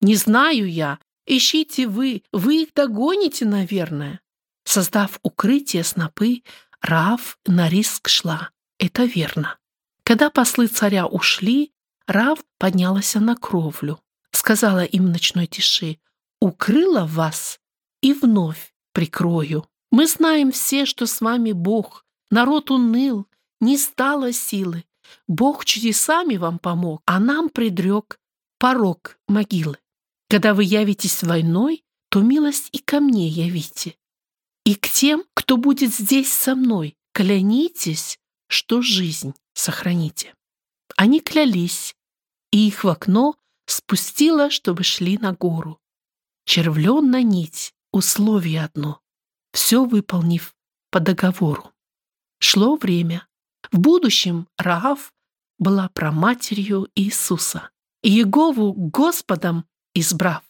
Не 0.00 0.14
знаю 0.14 0.70
я, 0.70 1.00
ищите 1.26 1.88
вы, 1.88 2.22
вы 2.32 2.62
их 2.62 2.74
догоните, 2.74 3.44
наверное. 3.44 4.20
Создав 4.64 5.18
укрытие 5.22 5.82
снопы, 5.82 6.42
Рав 6.80 7.38
на 7.46 7.68
риск 7.68 8.08
шла. 8.08 8.50
Это 8.78 9.04
верно. 9.04 9.58
Когда 10.04 10.30
послы 10.30 10.68
царя 10.68 11.06
ушли, 11.06 11.72
Рав 12.06 12.38
поднялась 12.58 13.14
на 13.14 13.34
кровлю. 13.34 14.00
Сказала 14.30 14.84
им 14.84 15.06
в 15.06 15.10
ночной 15.10 15.46
тиши, 15.46 15.98
«Укрыла 16.40 17.04
вас 17.06 17.58
и 18.00 18.12
вновь 18.12 18.74
прикрою. 18.92 19.66
Мы 19.90 20.06
знаем 20.06 20.52
все, 20.52 20.86
что 20.86 21.06
с 21.06 21.20
вами 21.20 21.52
Бог. 21.52 22.04
Народ 22.30 22.70
уныл, 22.70 23.26
не 23.60 23.76
стало 23.78 24.32
силы. 24.32 24.84
Бог 25.28 25.64
чудесами 25.64 26.36
вам 26.36 26.58
помог, 26.58 27.02
а 27.06 27.18
нам 27.18 27.48
предрек 27.48 28.18
порог 28.58 29.18
могилы. 29.28 29.78
Когда 30.28 30.54
вы 30.54 30.64
явитесь 30.64 31.22
войной, 31.22 31.84
то 32.10 32.20
милость 32.20 32.68
и 32.72 32.78
ко 32.78 33.00
мне 33.00 33.28
явите, 33.28 33.96
и 34.64 34.74
к 34.74 34.88
тем, 34.88 35.24
кто 35.34 35.56
будет 35.56 35.94
здесь 35.94 36.32
со 36.32 36.56
мной, 36.56 36.96
клянитесь, 37.12 38.18
что 38.48 38.82
жизнь 38.82 39.34
сохраните». 39.54 40.34
Они 40.96 41.20
клялись, 41.20 41.94
и 42.50 42.66
их 42.66 42.82
в 42.82 42.88
окно 42.88 43.36
спустило, 43.66 44.50
чтобы 44.50 44.82
шли 44.82 45.18
на 45.18 45.32
гору. 45.32 45.78
Червлен 46.44 47.10
на 47.10 47.22
нить, 47.22 47.74
условие 47.92 48.64
одно, 48.64 49.00
все 49.52 49.84
выполнив 49.84 50.54
по 50.90 51.00
договору. 51.00 51.72
Шло 52.38 52.76
время, 52.76 53.26
в 53.72 53.78
будущем 53.78 54.48
Раав 54.58 55.12
была 55.58 55.88
проматерью 55.88 56.88
Иисуса. 56.94 57.70
И 58.02 58.10
Егову 58.10 58.72
Господом 58.72 59.64
избрав, 59.94 60.42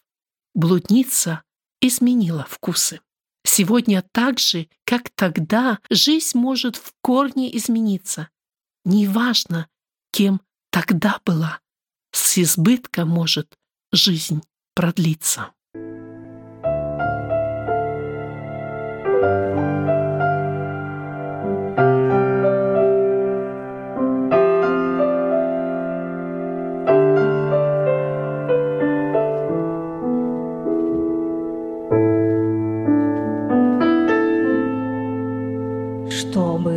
блудница 0.55 1.42
изменила 1.81 2.46
вкусы. 2.48 3.00
Сегодня 3.44 4.05
так 4.12 4.38
же, 4.38 4.68
как 4.85 5.11
тогда, 5.11 5.79
жизнь 5.88 6.37
может 6.37 6.76
в 6.76 6.92
корне 7.00 7.57
измениться. 7.57 8.29
Неважно, 8.85 9.68
кем 10.11 10.40
тогда 10.70 11.20
была, 11.24 11.61
с 12.11 12.38
избытком 12.38 13.09
может 13.09 13.57
жизнь 13.92 14.42
продлиться. 14.74 15.52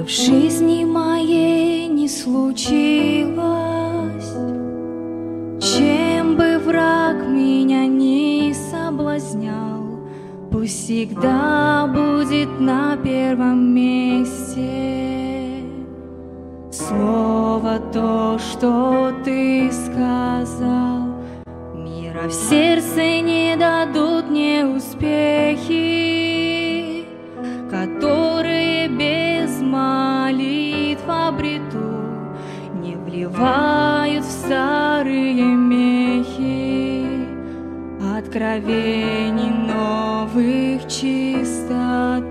Жизни 0.10 0.86
моей 0.86 1.88
не 1.88 2.08
случилось, 2.10 3.36
чем 5.62 6.36
бы 6.36 6.58
враг 6.58 7.28
меня 7.28 7.86
не 7.86 8.56
соблазнял, 8.56 10.00
пусть 10.52 10.86
всегда 10.86 11.86
будет 11.88 12.60
на 12.60 12.98
первом 12.98 13.76
месте 13.76 14.69
слово 16.72 17.80
то, 17.93 18.39
что 18.39 19.13
ты 19.24 19.72
сказал. 19.72 21.04
Мира 21.76 22.28
в 22.28 22.34
сердце 22.34 23.22
не 23.22 23.56
дадут 23.56 24.32
мне 24.32 24.65
успехи, 24.65 25.88
не 33.39 33.45
вливают 33.45 34.25
в 34.25 34.32
старые 34.32 35.43
мехи 35.43 37.06
откровений 38.17 39.49
новых 39.49 40.88
чистоту. 40.88 42.28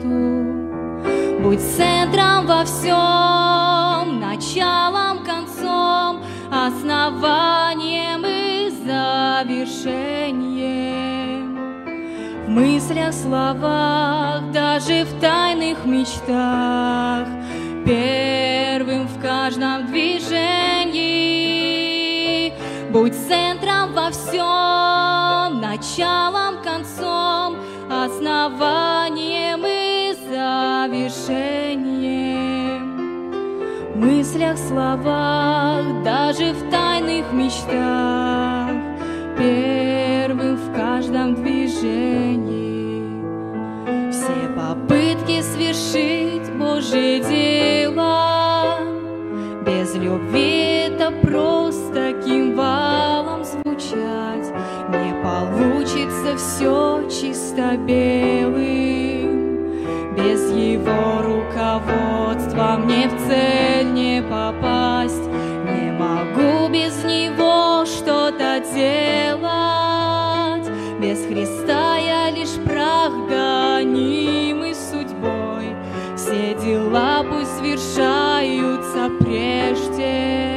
Будь 1.40 1.60
центром 1.60 2.46
во 2.46 2.64
всем, 2.64 4.20
началом, 4.20 5.24
концом, 5.24 6.22
основанием 6.50 8.24
и 8.26 8.70
завершением. 8.84 10.08
В 12.46 12.48
мыслях, 12.50 13.14
словах, 13.14 14.42
даже 14.52 15.04
в 15.04 15.20
тайных 15.20 15.84
мечтах, 15.86 17.28
первым 17.86 19.06
в 19.06 19.20
каждом 19.22 19.86
движении. 19.86 20.77
Всем, 24.28 25.60
началом, 25.60 26.62
концом, 26.62 27.56
основанием 27.90 29.64
и 29.64 30.14
завершением. 30.28 31.68
В 33.94 33.96
мыслях, 33.96 34.58
словах, 34.58 35.84
даже 36.04 36.52
в 36.52 36.70
тайных 36.70 37.32
мечтах, 37.32 38.70
первым 39.38 40.56
в 40.56 40.74
каждом 40.74 41.34
движении. 41.34 43.02
Все 44.12 44.48
попытки 44.54 45.40
свершить 45.42 46.50
Божье 46.58 47.20
дело 47.20 48.78
без 49.64 49.94
любви 49.94 50.86
это 50.86 51.10
просто 51.22 51.57
все 56.38 57.02
чисто 57.10 57.76
белым, 57.76 59.26
без 60.14 60.50
его 60.52 61.20
руководства 61.22 62.78
мне 62.78 63.08
в 63.08 63.26
цель 63.26 63.92
не 63.92 64.22
попасть. 64.22 65.26
Не 65.66 65.90
могу 65.92 66.68
без 66.72 67.04
него 67.04 67.84
что-то 67.84 68.62
делать, 68.72 69.50
без 71.00 71.26
Христа 71.26 71.96
я 71.98 72.30
лишь 72.30 72.56
прах 72.64 73.12
гонимый 73.28 74.74
судьбой. 74.76 75.74
Все 76.16 76.54
дела 76.64 77.24
пусть 77.28 77.58
свершаются 77.58 79.10
прежде. 79.18 80.47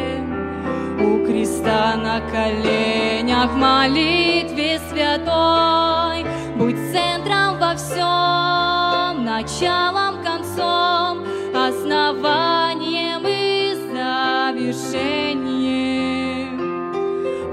У 1.61 1.63
креста 1.63 1.95
на 1.95 2.19
коленях 2.31 3.51
молитве 3.53 4.79
святой. 4.89 6.25
Будь 6.57 6.77
центром 6.91 7.59
во 7.59 7.75
всем, 7.75 9.23
началом, 9.23 10.23
концом, 10.23 11.23
основанием 11.55 13.23
и 13.27 13.75
завершением. 13.93 15.11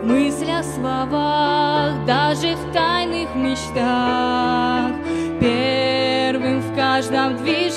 В 0.00 0.06
мыслях, 0.06 0.64
словах, 0.64 1.92
даже 2.06 2.54
в 2.56 2.72
тайных 2.72 3.34
мечтах, 3.34 4.92
первым 5.40 6.60
в 6.60 6.74
каждом 6.74 7.36
движении. 7.36 7.67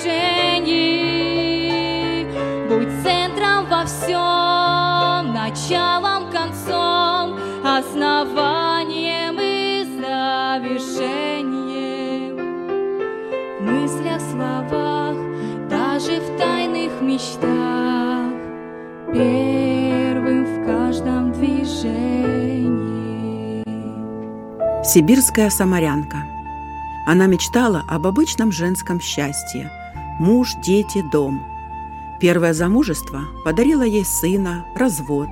Каждом 21.41 21.57
движении. 21.57 22.03
Сибирская 24.83 25.49
самарянка. 25.49 26.25
Она 27.05 27.25
мечтала 27.27 27.83
об 27.87 28.05
обычном 28.07 28.51
женском 28.51 29.01
счастье– 29.01 29.71
муж, 30.19 30.53
дети, 30.63 31.03
дом. 31.11 31.43
Первое 32.19 32.53
замужество 32.53 33.21
подарило 33.43 33.81
ей 33.81 34.05
сына, 34.05 34.65
развод, 34.75 35.29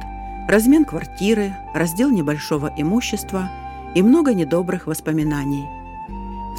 размен 0.48 0.86
квартиры, 0.86 1.56
раздел 1.74 2.10
небольшого 2.10 2.74
имущества 2.76 3.52
и 3.93 4.02
много 4.02 4.34
недобрых 4.34 4.88
воспоминаний. 4.88 5.67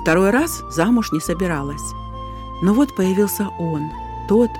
Второй 0.00 0.30
раз 0.30 0.62
замуж 0.70 1.10
не 1.12 1.20
собиралась. 1.20 1.92
Но 2.62 2.74
вот 2.74 2.94
появился 2.94 3.48
он, 3.58 3.90
тот, 4.28 4.50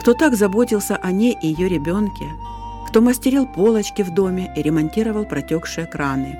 кто 0.00 0.14
так 0.14 0.34
заботился 0.34 0.96
о 0.96 1.12
ней 1.12 1.36
и 1.40 1.46
ее 1.48 1.68
ребенке, 1.68 2.26
кто 2.90 3.00
мастерил 3.00 3.46
полочки 3.46 4.02
в 4.02 4.12
доме 4.12 4.52
и 4.56 4.62
ремонтировал 4.62 5.24
протекшие 5.24 5.86
краны. 5.86 6.36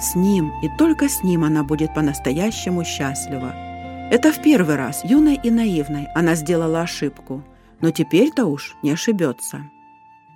С 0.00 0.14
ним 0.14 0.50
и 0.62 0.68
только 0.78 1.10
с 1.10 1.22
ним 1.22 1.44
она 1.44 1.64
будет 1.64 1.92
по-настоящему 1.92 2.82
счастлива. 2.82 3.52
Это 4.10 4.32
в 4.32 4.42
первый 4.42 4.76
раз, 4.76 5.04
юной 5.04 5.38
и 5.44 5.50
наивной, 5.50 6.08
она 6.14 6.34
сделала 6.34 6.80
ошибку, 6.80 7.44
но 7.82 7.90
теперь-то 7.90 8.46
уж 8.46 8.74
не 8.82 8.90
ошибется. 8.90 9.70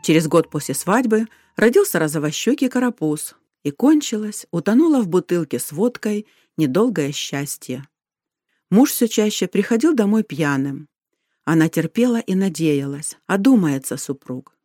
Через 0.02 0.28
год 0.28 0.50
после 0.50 0.74
свадьбы 0.74 1.26
родился 1.56 1.98
розовощекий 1.98 2.68
карапуз, 2.68 3.34
и 3.62 3.70
кончилось, 3.70 4.46
утонуло 4.50 5.00
в 5.00 5.08
бутылке 5.08 5.58
с 5.58 5.72
водкой 5.72 6.26
недолгое 6.58 7.12
счастье. 7.12 7.88
Муж 8.68 8.90
все 8.90 9.08
чаще 9.08 9.46
приходил 9.46 9.94
домой 9.94 10.22
пьяным. 10.22 10.88
Она 11.46 11.70
терпела 11.70 12.20
и 12.20 12.34
надеялась, 12.34 13.16
одумается 13.26 13.96
супруг. 13.96 14.55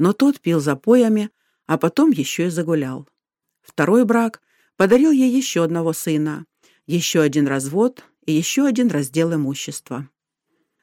Но 0.00 0.14
тот 0.14 0.40
пил 0.40 0.60
запоями, 0.60 1.28
а 1.66 1.76
потом 1.76 2.10
еще 2.10 2.46
и 2.46 2.48
загулял. 2.48 3.06
Второй 3.60 4.06
брак 4.06 4.40
подарил 4.78 5.10
ей 5.10 5.30
еще 5.30 5.62
одного 5.62 5.92
сына, 5.92 6.46
еще 6.86 7.20
один 7.20 7.46
развод 7.46 8.02
и 8.24 8.32
еще 8.32 8.64
один 8.64 8.88
раздел 8.88 9.34
имущества. 9.34 10.08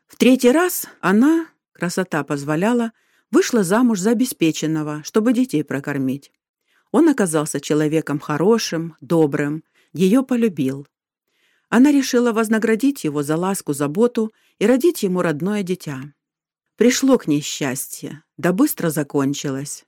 В 0.06 0.18
третий 0.18 0.52
раз 0.52 0.86
она, 1.02 1.48
красота 1.72 2.24
позволяла, 2.24 2.92
вышла 3.32 3.64
замуж 3.64 4.02
за 4.02 4.12
обеспеченного, 4.12 5.02
чтобы 5.04 5.34
детей 5.34 5.64
прокормить. 5.64 6.32
Он 6.92 7.10
оказался 7.10 7.60
человеком 7.60 8.20
хорошим, 8.20 8.98
добрым, 9.02 9.64
ее 9.94 10.22
полюбил. 10.22 10.86
Она 11.70 11.92
решила 11.92 12.34
вознаградить 12.34 13.04
его 13.04 13.24
за 13.24 13.36
ласку, 13.36 13.74
заботу 13.74 14.32
и 14.60 14.68
родить 14.68 15.02
ему 15.02 15.24
родное 15.24 15.64
дитя. 15.64 16.14
Пришло 16.76 17.18
к 17.18 17.26
ней 17.26 17.42
счастье, 17.42 18.22
да 18.38 18.54
быстро 18.54 18.90
закончилось. 18.90 19.86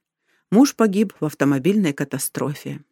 Муж 0.52 0.76
погиб 0.76 1.14
в 1.20 1.26
автомобильной 1.26 1.94
катастрофе. 1.94 2.84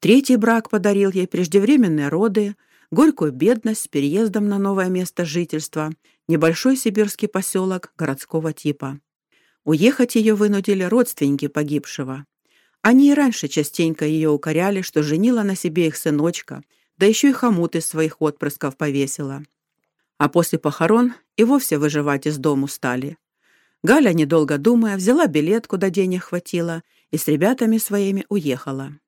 Третий 0.00 0.36
брак 0.36 0.70
подарил 0.70 1.10
ей 1.10 1.26
преждевременные 1.26 2.08
роды, 2.08 2.56
горькую 2.90 3.32
бедность 3.32 3.82
с 3.82 3.88
переездом 3.88 4.48
на 4.48 4.58
новое 4.58 4.88
место 4.88 5.24
жительства, 5.24 5.92
небольшой 6.28 6.76
сибирский 6.76 7.28
поселок 7.28 7.92
городского 7.96 8.52
типа. 8.52 9.00
Уехать 9.64 10.14
ее 10.14 10.34
вынудили 10.34 10.82
родственники 10.82 11.48
погибшего. 11.48 12.26
Они 12.82 13.10
и 13.10 13.14
раньше 13.14 13.48
частенько 13.48 14.04
ее 14.04 14.28
укоряли, 14.28 14.82
что 14.82 15.02
женила 15.02 15.42
на 15.42 15.56
себе 15.56 15.86
их 15.86 15.96
сыночка, 15.96 16.62
да 16.98 17.06
еще 17.06 17.30
и 17.30 17.32
хомут 17.32 17.76
из 17.76 17.86
своих 17.86 18.20
отпрысков 18.20 18.76
повесила. 18.76 19.42
А 20.18 20.28
после 20.28 20.58
похорон 20.58 21.14
и 21.36 21.44
вовсе 21.44 21.78
выживать 21.78 22.26
из 22.26 22.36
дому 22.38 22.68
стали. 22.68 23.16
Галя, 23.84 24.14
недолго 24.14 24.56
думая, 24.56 24.96
взяла 24.96 25.26
билет, 25.26 25.66
куда 25.66 25.90
денег 25.90 26.24
хватило, 26.24 26.82
и 27.10 27.18
с 27.18 27.28
ребятами 27.28 27.76
своими 27.76 28.24
уехала. 28.30 28.98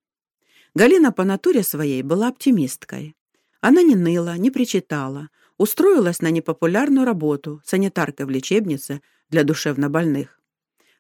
Галина 0.75 1.13
по 1.13 1.25
натуре 1.25 1.63
своей 1.63 2.03
была 2.03 2.29
оптимисткой. 2.29 3.17
Она 3.63 3.81
не 3.81 3.95
ныла, 3.95 4.37
не 4.37 4.51
причитала, 4.51 5.31
устроилась 5.57 6.21
на 6.21 6.31
непопулярную 6.31 7.07
работу 7.07 7.63
санитаркой 7.65 8.27
в 8.27 8.31
лечебнице 8.31 9.01
для 9.31 9.45
душевнобольных. 9.45 10.39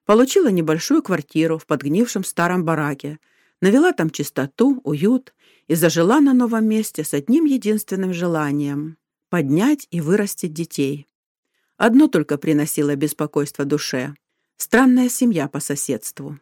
Получила 0.06 0.48
небольшую 0.48 1.02
квартиру 1.02 1.58
в 1.58 1.66
подгнившем 1.66 2.24
старом 2.24 2.64
бараке, 2.64 3.18
навела 3.60 3.92
там 3.92 4.08
чистоту, 4.08 4.80
уют 4.84 5.34
и 5.68 5.74
зажила 5.74 6.20
на 6.20 6.32
новом 6.32 6.66
месте 6.66 7.04
с 7.04 7.12
одним 7.12 7.44
единственным 7.44 8.14
желанием— 8.14 8.96
поднять 9.28 9.86
и 9.90 10.00
вырастить 10.00 10.54
детей. 10.54 11.06
Одно 11.76 12.08
только 12.08 12.38
приносило 12.38 12.96
беспокойство 12.96 13.64
душе— 13.64 14.14
странная 14.56 15.10
семья 15.10 15.46
по 15.46 15.60
соседству. 15.60 16.38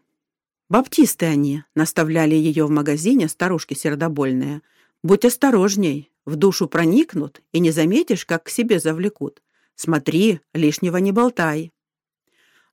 Баптисты 0.68 1.26
они, 1.26 1.64
наставляли 1.74 2.34
ее 2.36 2.66
в 2.66 2.70
магазине 2.70 3.28
старушки 3.28 3.74
сердобольные. 3.74 4.62
Будь 5.02 5.24
осторожней, 5.24 6.10
в 6.24 6.36
душу 6.36 6.68
проникнут 6.68 7.42
и 7.52 7.58
не 7.58 7.70
заметишь, 7.70 8.24
как 8.24 8.44
к 8.44 8.48
себе 8.48 8.78
завлекут. 8.78 9.42
Смотри, 9.74 10.40
лишнего 10.52 10.96
не 10.98 11.12
болтай. 11.12 11.72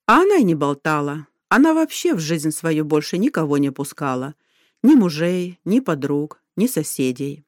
А 0.05 0.21
она 0.21 0.37
и 0.37 0.43
не 0.43 0.55
болтала. 0.55 1.27
Она 1.49 1.73
вообще 1.73 2.13
в 2.13 2.19
жизнь 2.19 2.51
свою 2.51 2.85
больше 2.85 3.17
никого 3.17 3.57
не 3.57 3.71
пускала. 3.71 4.35
Ни 4.83 4.95
мужей, 4.95 5.59
ни 5.65 5.79
подруг, 5.79 6.41
ни 6.55 6.67
соседей. 6.67 7.43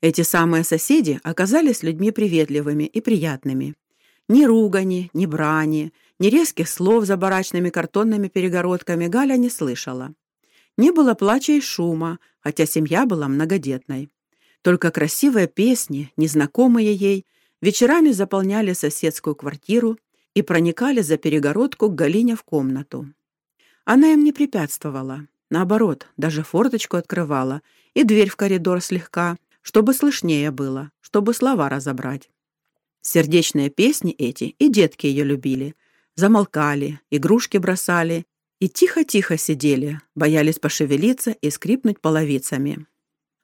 Эти 0.00 0.22
самые 0.22 0.64
соседи 0.64 1.20
оказались 1.22 1.82
людьми 1.82 2.10
приветливыми 2.10 2.84
и 2.84 3.00
приятными. 3.00 3.76
Ни 4.28 4.44
ругани, 4.44 5.10
ни 5.14 5.26
брани, 5.26 5.92
ни 6.18 6.28
резких 6.28 6.68
слов 6.68 7.04
за 7.04 7.16
барачными 7.16 7.70
картонными 7.70 8.28
перегородками 8.28 9.08
Галя 9.08 9.36
не 9.36 9.50
слышала. 9.50 10.14
Не 10.78 10.90
было 10.90 11.14
плача 11.14 11.52
и 11.52 11.60
шума, 11.60 12.18
хотя 12.40 12.66
семья 12.66 13.04
была 13.04 13.28
многодетной. 13.28 14.10
Только 14.62 14.90
красивые 14.90 15.48
песни, 15.48 16.12
незнакомые 16.16 16.94
ей, 16.94 17.26
вечерами 17.60 18.10
заполняли 18.10 18.72
соседскую 18.72 19.34
квартиру 19.34 19.98
и 20.34 20.42
проникали 20.42 21.00
за 21.00 21.16
перегородку 21.16 21.88
к 21.88 21.94
Галине 21.94 22.36
в 22.36 22.42
комнату. 22.44 23.12
Она 23.84 24.12
им 24.12 24.24
не 24.24 24.32
препятствовала. 24.32 25.26
Наоборот, 25.50 26.06
даже 26.16 26.42
форточку 26.42 26.96
открывала 26.96 27.60
и 27.94 28.04
дверь 28.04 28.30
в 28.30 28.36
коридор 28.36 28.80
слегка, 28.80 29.36
чтобы 29.60 29.92
слышнее 29.92 30.50
было, 30.50 30.90
чтобы 31.00 31.34
слова 31.34 31.68
разобрать. 31.68 32.30
Сердечные 33.02 33.68
песни 33.68 34.12
эти 34.12 34.44
и 34.44 34.68
детки 34.68 35.06
ее 35.06 35.24
любили. 35.24 35.74
Замолкали, 36.14 37.00
игрушки 37.10 37.58
бросали 37.58 38.26
и 38.60 38.68
тихо-тихо 38.68 39.36
сидели, 39.36 40.00
боялись 40.14 40.60
пошевелиться 40.60 41.32
и 41.32 41.50
скрипнуть 41.50 42.00
половицами. 42.00 42.86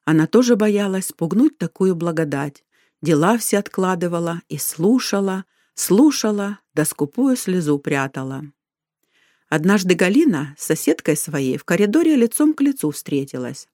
Она 0.04 0.28
тоже 0.28 0.54
боялась 0.54 1.08
спугнуть 1.08 1.58
такую 1.58 1.96
благодать. 1.96 2.64
Дела 3.02 3.36
все 3.36 3.58
откладывала 3.58 4.42
и 4.48 4.58
слушала, 4.58 5.44
слушала, 5.74 6.60
да 6.74 6.84
скупую 6.84 7.36
слезу 7.36 7.78
прятала. 7.80 8.44
Однажды 9.48 9.94
Галина 9.94 10.54
с 10.56 10.66
соседкой 10.66 11.16
своей 11.16 11.56
в 11.56 11.64
коридоре 11.64 12.14
лицом 12.14 12.54
к 12.54 12.60
лицу 12.60 12.92
встретилась. 12.92 13.66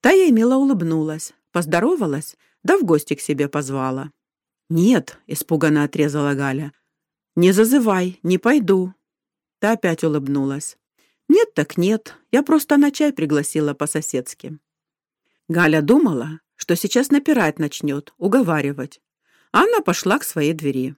Та 0.00 0.10
ей 0.10 0.30
мило 0.30 0.54
улыбнулась, 0.56 1.34
поздоровалась, 1.52 2.36
да 2.62 2.78
в 2.78 2.84
гости 2.84 3.14
к 3.14 3.20
себе 3.20 3.48
позвала. 3.48 4.10
«Нет»,— 4.68 5.18
испуганно 5.26 5.84
отрезала 5.84 6.34
Галя,— 6.34 6.72
«не 7.36 7.52
зазывай, 7.52 8.20
не 8.22 8.38
пойду». 8.38 8.92
Та 9.60 9.72
опять 9.72 10.04
улыбнулась. 10.04 10.76
«Нет 11.28 11.54
так 11.54 11.76
нет, 11.76 12.16
я 12.32 12.42
просто 12.42 12.76
на 12.76 12.90
чай 12.90 13.12
пригласила 13.12 13.74
по-соседски». 13.74 14.58
Галя 15.48 15.80
думала, 15.80 16.40
что 16.54 16.76
сейчас 16.76 17.10
напирать 17.10 17.58
начнет, 17.58 18.12
уговаривать. 18.18 19.00
А 19.52 19.62
она 19.62 19.80
пошла 19.80 20.18
к 20.18 20.24
своей 20.24 20.52
двери. 20.52 20.96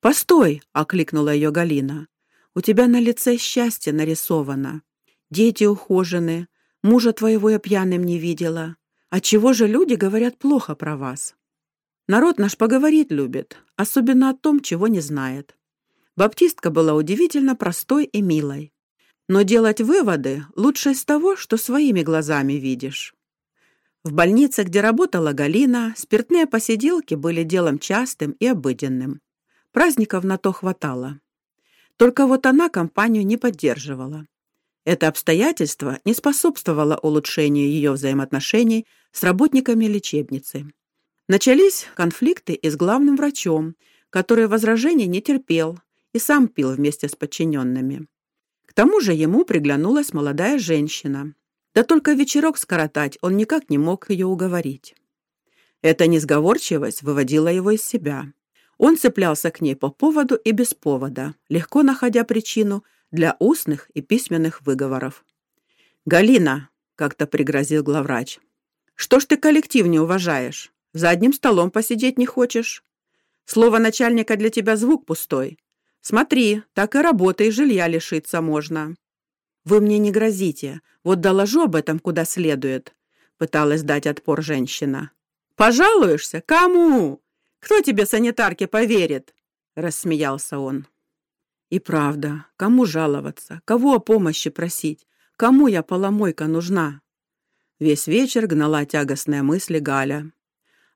«Постой!»— 0.00 0.62
окликнула 0.72 1.34
ее 1.34 1.50
Галина. 1.50 2.08
«У 2.54 2.62
тебя 2.62 2.86
на 2.86 3.00
лице 3.00 3.36
счастье 3.36 3.92
нарисовано. 3.92 4.82
Дети 5.30 5.64
ухожены, 5.64 6.48
мужа 6.82 7.12
твоего 7.12 7.50
я 7.50 7.58
пьяным 7.58 8.04
не 8.04 8.18
видела. 8.18 8.76
А 9.10 9.20
чего 9.20 9.52
же 9.52 9.66
люди 9.66 9.94
говорят 9.94 10.38
плохо 10.38 10.74
про 10.74 10.96
вас?» 10.96 11.34
Народ 12.08 12.38
наш 12.38 12.56
поговорить 12.56 13.10
любит, 13.10 13.58
особенно 13.74 14.30
о 14.30 14.34
том, 14.34 14.60
чего 14.60 14.86
не 14.86 15.00
знает. 15.00 15.56
Баптистка 16.16 16.70
была 16.70 16.94
удивительно 16.94 17.56
простой 17.56 18.04
и 18.04 18.22
милой. 18.22 18.72
Но 19.28 19.42
делать 19.42 19.80
выводы 19.80 20.44
лучше 20.54 20.92
из 20.92 21.04
того, 21.04 21.34
что 21.34 21.56
своими 21.56 22.02
глазами 22.02 22.54
видишь. 22.54 23.12
В 24.04 24.12
больнице, 24.12 24.62
где 24.62 24.82
работала 24.82 25.32
Галина, 25.32 25.94
спиртные 25.96 26.46
посиделки 26.46 27.14
были 27.14 27.42
делом 27.42 27.80
частым 27.80 28.36
и 28.38 28.46
обыденным. 28.46 29.20
Праздников 29.72 30.22
на 30.22 30.38
то 30.38 30.52
хватало. 30.52 31.18
Только 31.96 32.28
вот 32.28 32.46
она 32.46 32.68
компанию 32.68 33.26
не 33.26 33.36
поддерживала. 33.36 34.28
Это 34.84 35.08
обстоятельство 35.08 35.98
не 36.04 36.14
способствовало 36.14 36.96
улучшению 37.02 37.66
ее 37.66 37.90
взаимоотношений 37.90 38.86
с 39.10 39.24
работниками 39.24 39.86
лечебницы. 39.86 40.70
Начались 41.28 41.88
конфликты 41.96 42.52
и 42.52 42.70
с 42.70 42.76
главным 42.76 43.16
врачом, 43.16 43.74
который 44.10 44.46
возражений 44.46 45.06
не 45.06 45.20
терпел 45.20 45.80
и 46.12 46.20
сам 46.20 46.46
пил 46.46 46.72
вместе 46.72 47.08
с 47.08 47.16
подчиненными. 47.16 48.06
К 48.64 48.72
тому 48.72 49.00
же 49.00 49.12
ему 49.12 49.44
приглянулась 49.44 50.12
молодая 50.12 50.58
женщина. 50.60 51.34
Да 51.74 51.82
только 51.82 52.12
вечерок 52.12 52.58
скоротать 52.58 53.18
он 53.22 53.36
никак 53.36 53.70
не 53.70 53.76
мог 53.76 54.08
ее 54.08 54.26
уговорить. 54.26 54.94
Эта 55.82 56.06
несговорчивость 56.06 57.02
выводила 57.02 57.48
его 57.48 57.72
из 57.72 57.82
себя. 57.82 58.32
Он 58.78 58.96
цеплялся 58.96 59.50
к 59.50 59.60
ней 59.60 59.74
по 59.74 59.90
поводу 59.90 60.36
и 60.36 60.52
без 60.52 60.74
повода, 60.74 61.34
легко 61.48 61.82
находя 61.82 62.22
причину 62.22 62.84
для 63.10 63.36
устных 63.40 63.90
и 63.94 64.00
письменных 64.00 64.62
выговоров. 64.62 65.24
«Галина»,— 66.04 66.70
как-то 66.94 67.26
пригрозил 67.26 67.82
главврач,— 67.82 68.38
«что 68.94 69.18
ж 69.18 69.24
ты 69.24 69.36
коллектив 69.36 69.86
не 69.86 69.98
уважаешь? 69.98 70.72
За 70.96 71.10
одним 71.10 71.32
столом 71.32 71.70
посидеть 71.70 72.16
не 72.16 72.24
хочешь? 72.24 72.82
Слово 73.44 73.78
начальника 73.78 74.36
для 74.36 74.48
тебя 74.48 74.76
звук 74.76 75.04
пустой. 75.04 75.58
Смотри, 76.00 76.62
так 76.72 76.94
и 76.94 76.98
работы 76.98 77.48
и 77.48 77.50
жилья 77.50 77.86
лишиться 77.86 78.40
можно». 78.40 78.96
«Вы 79.64 79.80
мне 79.80 79.98
не 79.98 80.10
грозите. 80.10 80.80
Вот 81.04 81.20
доложу 81.20 81.64
об 81.64 81.74
этом 81.74 81.98
куда 81.98 82.24
следует»,— 82.24 82.94
пыталась 83.36 83.82
дать 83.82 84.06
отпор 84.06 84.42
женщина. 84.42 85.10
«Пожалуешься? 85.56 86.40
Кому?» 86.40 87.20
Кто 87.66 87.80
тебе, 87.80 88.06
санитарке, 88.06 88.66
поверит?»— 88.66 89.34
рассмеялся 89.74 90.60
он. 90.60 90.86
«И 91.68 91.80
правда, 91.80 92.46
кому 92.56 92.86
жаловаться, 92.86 93.60
кого 93.64 93.94
о 93.94 93.98
помощи 93.98 94.50
просить, 94.50 95.04
кому 95.36 95.66
я 95.66 95.82
поломойка 95.82 96.46
нужна?» 96.46 97.00
Весь 97.80 98.06
вечер 98.06 98.46
гнала 98.46 98.86
тягостные 98.86 99.42
мысли 99.42 99.80
Галя. 99.80 100.30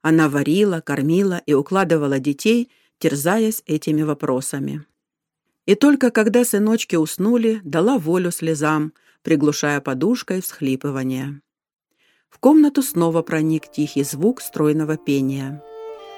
Она 0.03 0.29
варила, 0.29 0.81
кормила 0.81 1.43
и 1.47 1.53
укладывала 1.53 2.19
детей, 2.19 2.71
терзаясь 2.99 3.63
этими 3.67 4.03
вопросами. 4.03 4.85
И 5.67 5.75
только 5.75 6.11
когда 6.11 6.45
сыночки 6.45 6.97
уснули, 6.97 7.61
дала 7.65 7.99
волю 7.99 8.31
слезам, 8.31 8.93
приглушая 9.23 9.81
подушкой 9.81 10.41
всхлипывание. 10.41 11.43
В 12.31 12.39
комнату 12.39 12.83
снова 12.83 13.23
проник 13.23 13.71
тихий 13.71 14.05
звук 14.05 14.41
стройного 14.41 14.97
пения. 14.97 15.63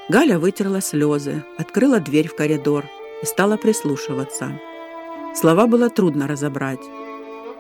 Галя 0.09 0.39
вытерла 0.39 0.81
слезы, 0.81 1.45
открыла 1.59 1.99
дверь 2.01 2.29
в 2.29 2.37
коридор 2.37 2.85
и 3.23 3.27
стала 3.27 3.57
прислушиваться. 3.57 4.61
Слова 5.35 5.67
было 5.67 5.91
трудно 5.91 6.29
разобрать. 6.29 6.83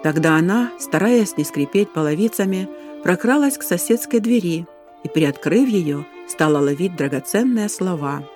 Тогда 0.03 0.37
она, 0.37 0.73
стараясь 0.79 1.37
не 1.37 1.45
скрипеть 1.45 1.93
половицами, 1.93 2.69
прокралась 3.03 3.57
к 3.57 3.63
соседской 3.63 4.21
двери 4.21 4.67
и, 5.05 5.09
приоткрыв 5.09 5.69
ее, 5.69 6.07
стала 6.29 6.59
ловить 6.59 6.97
драгоценные 6.97 7.69
слова. 7.69 8.29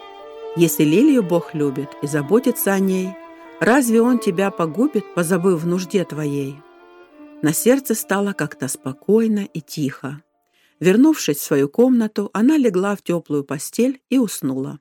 «Если 0.57 0.85
лилию 0.85 1.22
Бог 1.22 1.55
любит 1.55 1.90
и 2.02 2.07
заботится 2.07 2.72
о 2.72 2.79
ней, 2.79 3.11
разве 3.61 4.00
Он 4.00 4.18
тебя 4.18 4.50
погубит, 4.50 5.14
позабыв 5.14 5.62
в 5.62 5.66
нужде 5.66 6.05
твоей?» 6.05 6.57
На 7.42 7.52
сердце 7.52 7.94
стало 7.94 8.33
как-то 8.33 8.66
спокойно 8.68 9.48
и 9.52 9.61
тихо. 9.61 10.22
Вернувшись 10.81 11.38
в 11.38 11.42
свою 11.42 11.68
комнату, 11.68 12.31
она 12.33 12.57
легла 12.57 12.96
в 12.96 13.02
теплую 13.02 13.44
постель 13.44 14.00
и 14.11 14.18
уснула. 14.18 14.81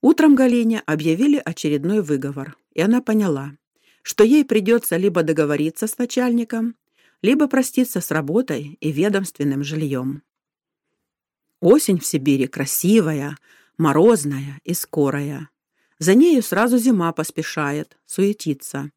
Утром 0.00 0.34
Галине 0.34 0.82
объявили 0.84 1.40
очередной 1.42 2.02
выговор, 2.02 2.56
и 2.74 2.80
она 2.80 3.00
поняла, 3.00 3.52
что 4.02 4.22
ей 4.22 4.44
придется 4.44 4.96
либо 4.96 5.22
договориться 5.22 5.86
с 5.86 5.96
начальником, 5.96 6.76
либо 7.22 7.48
проститься 7.48 8.00
с 8.02 8.10
работой 8.10 8.76
и 8.80 8.92
ведомственным 8.92 9.64
жильем. 9.64 10.22
Осень 11.64 11.98
в 11.98 12.04
Сибири 12.04 12.46
красивая, 12.46 13.38
морозная 13.78 14.60
и 14.64 14.74
скорая. 14.74 15.48
За 15.98 16.14
нею 16.14 16.42
сразу 16.42 16.76
зима 16.76 17.10
поспешает, 17.12 17.96
суетится. 18.04 18.90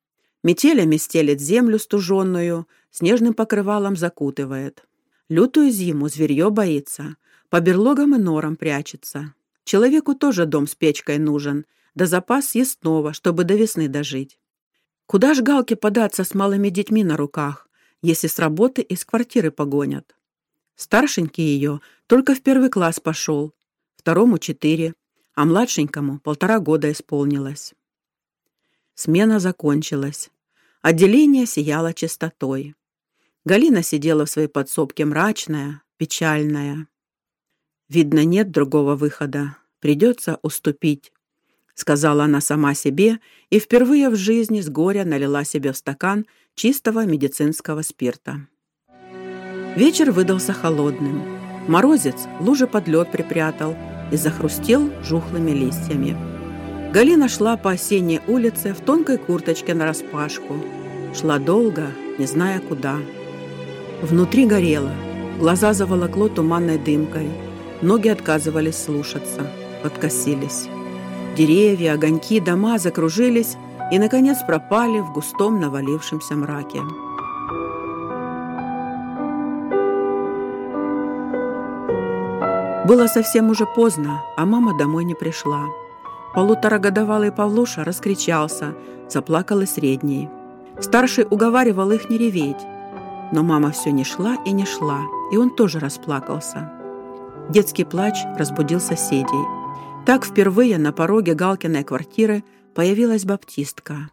Метелями 0.44 0.98
стелет 0.98 1.40
землю 1.40 1.80
стуженную, 1.80 2.68
снежным 2.92 3.34
покрывалом 3.34 3.96
закутывает. 3.96 4.84
Лютую 5.30 5.72
зиму 5.72 6.10
зверье 6.10 6.50
боится, 6.50 7.16
по 7.48 7.62
берлогам 7.62 8.16
и 8.16 8.18
норам 8.18 8.58
прячется. 8.58 9.34
Человеку 9.64 10.14
тоже 10.14 10.46
дом 10.46 10.68
с 10.68 10.76
печкой 10.76 11.20
нужен, 11.20 11.66
да 11.96 12.06
запас 12.06 12.48
съестного, 12.50 13.14
чтобы 13.14 13.46
до 13.46 13.56
весны 13.56 13.88
дожить. 13.88 14.40
Куда 15.06 15.34
ж 15.36 15.42
Галке 15.42 15.78
податься 15.78 16.26
с 16.26 16.34
малыми 16.34 16.68
детьми 16.68 17.06
на 17.06 17.16
руках, 17.16 17.70
если 18.02 18.28
с 18.28 18.38
работы 18.38 18.82
из 18.82 19.06
квартиры 19.06 19.52
погонят? 19.52 20.17
Старшенький 20.78 21.42
ее 21.42 21.82
только 22.08 22.34
в 22.34 22.42
первый 22.42 22.70
класс 22.70 23.02
пошел, 23.02 23.54
второму 23.98 24.38
четыре, 24.38 24.94
а 25.36 25.44
младшенькому 25.44 26.20
полтора 26.20 26.60
года 26.60 26.90
исполнилось. 26.90 27.74
Смена 28.96 29.40
закончилась. 29.40 30.32
Отделение 30.82 31.46
сияло 31.46 31.94
чистотой. 31.94 32.76
Галина 33.44 33.84
сидела 33.84 34.26
в 34.26 34.30
своей 34.30 34.48
подсобке 34.48 35.04
мрачная, 35.04 35.82
печальная. 35.98 36.88
Видно, 37.90 38.24
нет 38.24 38.52
другого 38.52 38.96
выхода. 38.96 39.58
Придется 39.80 40.40
уступить 40.42 41.12
сказала 41.78 42.24
она 42.24 42.42
сама 42.42 42.74
себе 42.74 43.20
и 43.50 43.60
впервые 43.60 44.10
в 44.10 44.16
жизни 44.16 44.62
с 44.62 44.70
горя 44.70 45.06
налила 45.06 45.44
себе 45.44 45.72
в 45.72 45.78
стакан 45.78 46.26
чистого 46.56 47.06
медицинского 47.06 47.84
спирта. 47.84 48.48
Вечер 49.78 50.10
выдался 50.10 50.54
холодным. 50.54 51.22
Морозец 51.68 52.26
лужи 52.40 52.66
под 52.66 52.88
лед 52.88 53.12
припрятал 53.12 53.76
и 54.12 54.18
захрустел 54.18 54.90
жухлыми 55.04 55.52
листьями. 55.52 56.18
Галина 56.92 57.30
шла 57.30 57.58
по 57.58 57.70
осенней 57.70 58.20
улице 58.28 58.74
в 58.74 58.80
тонкой 58.80 59.20
курточке 59.20 59.76
нараспашку. 59.76 60.56
Шла 61.14 61.38
долго, 61.38 61.92
не 62.18 62.26
зная 62.26 62.60
куда. 62.60 62.96
Внутри 64.02 64.48
горело, 64.48 64.94
глаза 65.38 65.74
заволокло 65.74 66.28
туманной 66.28 66.80
дымкой, 66.80 67.30
ноги 67.84 68.08
отказывались 68.08 68.84
слушаться, 68.84 69.46
подкосились. 69.84 70.70
Деревья, 71.38 71.94
огоньки, 71.94 72.40
дома 72.40 72.80
закружились 72.80 73.58
и, 73.92 74.00
наконец, 74.00 74.40
пропали 74.48 75.02
в 75.02 75.14
густом 75.14 75.60
навалившемся 75.60 76.34
мраке. 76.34 76.82
Было 82.88 83.08
совсем 83.08 83.50
уже 83.50 83.66
поздно, 83.66 84.24
а 84.38 84.46
мама 84.46 84.78
домой 84.78 85.04
не 85.04 85.14
пришла. 85.14 85.66
Полуторагодовалый 86.34 87.32
Павлуша 87.32 87.84
раскричался, 87.84 88.76
заплакал 89.10 89.62
и 89.62 89.66
средний. 89.66 90.30
Старший 90.80 91.26
уговаривал 91.30 91.92
их 91.92 92.10
не 92.10 92.18
реветь, 92.18 92.66
но 93.32 93.44
мама 93.44 93.72
все 93.72 93.92
не 93.92 94.04
шла 94.04 94.36
и 94.46 94.52
не 94.52 94.66
шла, 94.66 95.02
и 95.32 95.38
он 95.38 95.50
тоже 95.50 95.80
расплакался. 95.80 96.72
Детский 97.50 97.84
плач 97.84 98.16
разбудил 98.38 98.80
соседей– 98.80 99.46
так 100.08 100.24
впервые 100.24 100.78
на 100.78 100.94
пороге 100.94 101.34
Галкиной 101.34 101.84
квартиры 101.84 102.46
появилась 102.74 103.26
баптистка. 103.26 104.10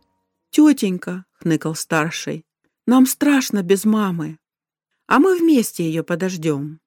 «Тетенька»,— 0.50 1.24
хныкал 1.34 1.76
старший,— 1.76 2.44
«нам 2.88 3.06
страшно 3.06 3.62
без 3.62 3.84
мамы, 3.84 4.38
а 5.06 5.20
мы 5.20 5.38
вместе 5.38 5.84
ее 5.84 6.02
подождем». 6.02 6.80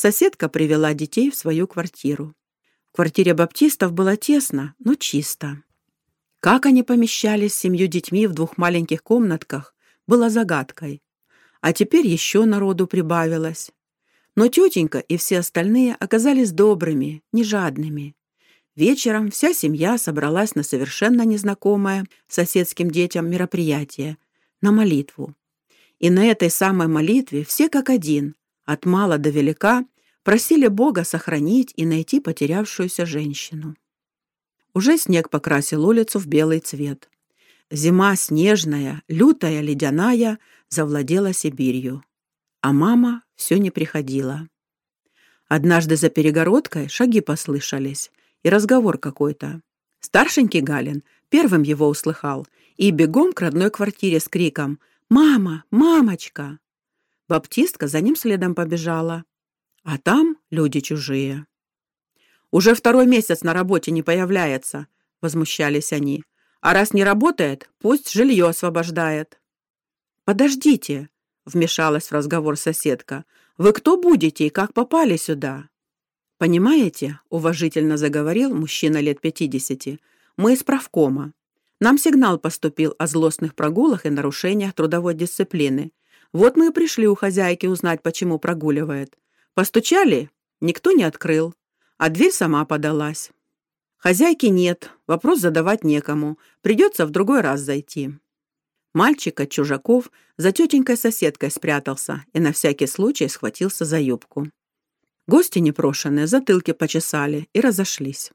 Соседка 0.00 0.48
привела 0.48 0.94
детей 0.94 1.28
в 1.28 1.34
свою 1.34 1.66
квартиру. 1.66 2.32
В 2.92 2.94
квартире 2.94 3.34
баптистов 3.34 3.92
было 3.92 4.16
тесно, 4.16 4.76
но 4.78 4.94
чисто. 4.94 5.64
Как 6.38 6.66
они 6.66 6.84
помещались 6.84 7.54
с 7.54 7.58
семью 7.58 7.88
детьми 7.88 8.28
в 8.28 8.32
двух 8.32 8.56
маленьких 8.56 9.02
комнатках, 9.02 9.74
было 10.06 10.30
загадкой. 10.30 11.02
А 11.60 11.72
теперь 11.72 12.06
еще 12.06 12.44
народу 12.44 12.86
прибавилось. 12.86 13.72
Но 14.36 14.46
тетенька 14.46 15.00
и 15.00 15.16
все 15.16 15.40
остальные 15.40 15.96
оказались 15.96 16.52
добрыми, 16.52 17.24
не 17.32 17.42
жадными. 17.42 18.14
Вечером 18.76 19.32
вся 19.32 19.52
семья 19.52 19.98
собралась 19.98 20.54
на 20.54 20.62
совершенно 20.62 21.22
незнакомое 21.22 22.06
соседским 22.28 22.88
детям 22.88 23.28
мероприятие– 23.28 24.16
на 24.60 24.70
молитву. 24.70 25.34
И 25.98 26.08
на 26.08 26.24
этой 26.24 26.50
самой 26.50 26.86
молитве 26.86 27.42
все 27.44 27.68
как 27.68 27.90
один, 27.90 28.36
от 28.68 28.84
мала 28.84 29.16
до 29.16 29.30
велика, 29.30 29.86
просили 30.22 30.68
Бога 30.68 31.04
сохранить 31.04 31.72
и 31.76 31.86
найти 31.86 32.20
потерявшуюся 32.20 33.06
женщину. 33.06 33.76
Уже 34.74 34.98
снег 34.98 35.30
покрасил 35.30 35.88
улицу 35.88 36.18
в 36.18 36.26
белый 36.26 36.60
цвет. 36.60 37.08
Зима 37.70 38.14
снежная, 38.14 39.02
лютая, 39.08 39.62
ледяная 39.62 40.38
завладела 40.68 41.32
Сибирью. 41.32 42.04
А 42.60 42.74
мама 42.74 43.22
все 43.36 43.58
не 43.58 43.70
приходила. 43.70 44.48
Однажды 45.48 45.96
за 45.96 46.10
перегородкой 46.10 46.88
шаги 46.88 47.22
послышались, 47.22 48.10
и 48.42 48.50
разговор 48.50 48.98
какой-то. 48.98 49.62
Старшенький 50.00 50.60
Галин 50.60 51.04
первым 51.30 51.62
его 51.62 51.88
услыхал 51.88 52.46
и 52.76 52.90
бегом 52.90 53.32
к 53.32 53.40
родной 53.40 53.70
квартире 53.70 54.20
с 54.20 54.28
криком 54.28 54.78
«Мама! 55.08 55.64
Мамочка!». 55.70 56.58
Баптистка 57.28 57.88
за 57.88 58.00
ним 58.00 58.16
следом 58.16 58.54
побежала. 58.54 59.24
А 59.84 59.98
там 59.98 60.38
люди 60.50 60.80
чужие. 60.80 61.46
«Уже 62.50 62.74
второй 62.74 63.06
месяц 63.06 63.42
на 63.42 63.52
работе 63.52 63.90
не 63.90 64.02
появляется»,— 64.02 64.86
возмущались 65.20 65.92
они. 65.92 66.24
«А 66.60 66.72
раз 66.72 66.94
не 66.94 67.04
работает, 67.04 67.70
пусть 67.78 68.10
жилье 68.10 68.48
освобождает». 68.48 69.38
«Подождите»,— 70.24 71.10
вмешалась 71.44 72.08
в 72.08 72.12
разговор 72.12 72.56
соседка. 72.56 73.26
«Вы 73.58 73.72
кто 73.74 73.98
будете 73.98 74.46
и 74.46 74.50
как 74.50 74.72
попали 74.72 75.16
сюда?» 75.16 75.68
«Понимаете»,— 76.38 77.20
уважительно 77.28 77.98
заговорил 77.98 78.54
мужчина 78.54 78.98
лет 79.00 79.20
пятидесяти, 79.20 80.00
«мы 80.36 80.54
из 80.54 80.62
правкома. 80.62 81.34
Нам 81.80 81.98
сигнал 81.98 82.38
поступил 82.38 82.94
о 82.98 83.06
злостных 83.06 83.54
прогулах 83.54 84.06
и 84.06 84.10
нарушениях 84.10 84.72
трудовой 84.72 85.14
дисциплины. 85.14 85.92
Вот 86.32 86.56
мы 86.56 86.68
и 86.68 86.72
пришли 86.72 87.08
у 87.08 87.14
хозяйки 87.14 87.66
узнать, 87.66 88.02
почему 88.02 88.38
прогуливает. 88.38 89.16
Постучали? 89.54 90.30
Никто 90.60 90.92
не 90.92 91.04
открыл. 91.04 91.54
А 91.96 92.10
дверь 92.10 92.32
сама 92.32 92.64
подалась. 92.64 93.30
Хозяйки 93.98 94.46
нет, 94.46 94.90
вопрос 95.06 95.40
задавать 95.40 95.82
некому. 95.82 96.38
Придется 96.62 97.06
в 97.06 97.10
другой 97.10 97.40
раз 97.40 97.60
зайти». 97.60 98.12
Мальчик 98.94 99.38
от 99.40 99.50
чужаков 99.50 100.10
за 100.38 100.50
тетенькой 100.50 100.96
соседкой 100.96 101.50
спрятался 101.50 102.24
и 102.32 102.40
на 102.40 102.52
всякий 102.52 102.86
случай 102.86 103.28
схватился 103.28 103.84
за 103.84 104.00
юбку. 104.00 104.50
Гости 105.26 105.58
непрошенные 105.58 106.26
затылки 106.26 106.72
почесали 106.72 107.48
и 107.52 107.60
разошлись. 107.60 108.32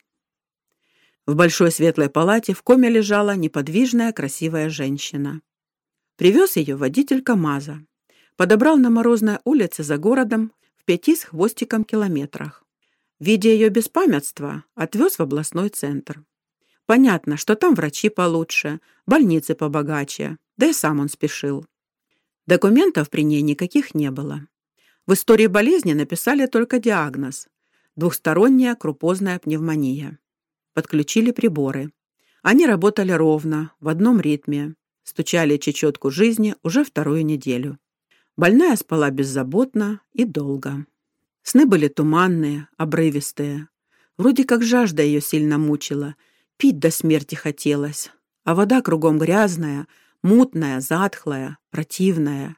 В 1.25 1.35
большой 1.35 1.71
светлой 1.71 2.09
палате 2.09 2.53
в 2.53 2.61
коме 2.61 2.89
лежала 2.89 3.35
неподвижная 3.35 4.13
красивая 4.13 4.69
женщина. 4.69 5.41
Привез 6.23 6.55
ее 6.55 6.77
водитель 6.77 7.21
КамАЗа. 7.21 7.85
Подобрал 8.37 8.77
на 8.77 8.89
морозной 8.89 9.39
улице 9.43 9.83
за 9.83 9.97
городом 9.97 10.53
в 10.77 10.85
пяти 10.85 11.17
с 11.17 11.25
хвостиком 11.25 11.83
километрах. 11.83 12.63
Видя 13.19 13.49
ее 13.49 13.67
беспамятство, 13.67 14.63
отвез 14.73 15.19
в 15.19 15.21
областной 15.21 15.67
центр. 15.67 16.23
Понятно, 16.85 17.35
что 17.35 17.57
там 17.57 17.75
врачи 17.75 18.07
получше, 18.07 18.79
больницы 19.05 19.53
побогаче, 19.53 20.37
да 20.55 20.67
и 20.67 20.71
сам 20.71 21.01
он 21.01 21.09
спешил. 21.09 21.65
Документов 22.47 23.09
при 23.09 23.23
ней 23.23 23.41
никаких 23.41 23.93
не 23.93 24.09
было. 24.09 24.47
В 25.05 25.15
истории 25.15 25.47
болезни 25.47 25.91
написали 25.91 26.45
только 26.45 26.79
диагноз– 26.79 27.49
двухсторонняя 27.97 28.75
крупозная 28.75 29.39
пневмония. 29.39 30.19
Подключили 30.73 31.31
приборы. 31.31 31.91
Они 32.41 32.65
работали 32.65 33.11
ровно, 33.11 33.73
в 33.81 33.89
одном 33.89 34.21
ритме, 34.21 34.75
стучали 35.03 35.57
чечетку 35.57 36.11
жизни 36.11 36.55
уже 36.63 36.83
вторую 36.83 37.25
неделю. 37.25 37.77
Больная 38.35 38.75
спала 38.75 39.11
беззаботно 39.11 40.01
и 40.13 40.25
долго. 40.25 40.85
Сны 41.43 41.65
были 41.65 41.87
туманные, 41.87 42.67
обрывистые. 42.77 43.67
Вроде 44.17 44.43
как 44.43 44.63
жажда 44.63 45.03
ее 45.03 45.21
сильно 45.21 45.57
мучила, 45.57 46.15
пить 46.57 46.79
до 46.79 46.89
смерти 46.89 47.35
хотелось, 47.35 48.11
а 48.43 48.55
вода 48.55 48.81
кругом 48.81 49.19
грязная, 49.19 49.87
мутная, 50.21 50.79
затхлая, 50.79 51.57
противная. 51.69 52.57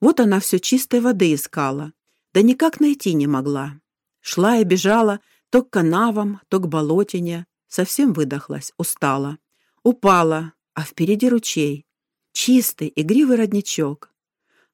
Вот 0.00 0.20
она 0.20 0.40
все 0.40 0.58
чистой 0.58 1.00
воды 1.00 1.34
искала, 1.34 1.92
да 2.32 2.42
никак 2.42 2.80
найти 2.80 3.14
не 3.14 3.26
могла. 3.26 3.80
Шла 4.20 4.58
и 4.58 4.64
бежала 4.64 5.20
то 5.50 5.62
к 5.62 5.70
канавам, 5.70 6.40
то 6.48 6.60
к 6.60 6.68
болотине, 6.68 7.46
совсем 7.66 8.12
выдохлась, 8.12 8.72
устала. 8.76 9.38
Упала, 9.82 10.52
а 10.74 10.82
впереди 10.82 11.28
ручей. 11.28 11.86
Чистый, 12.32 12.92
игривый 12.94 13.36
родничок. 13.36 14.10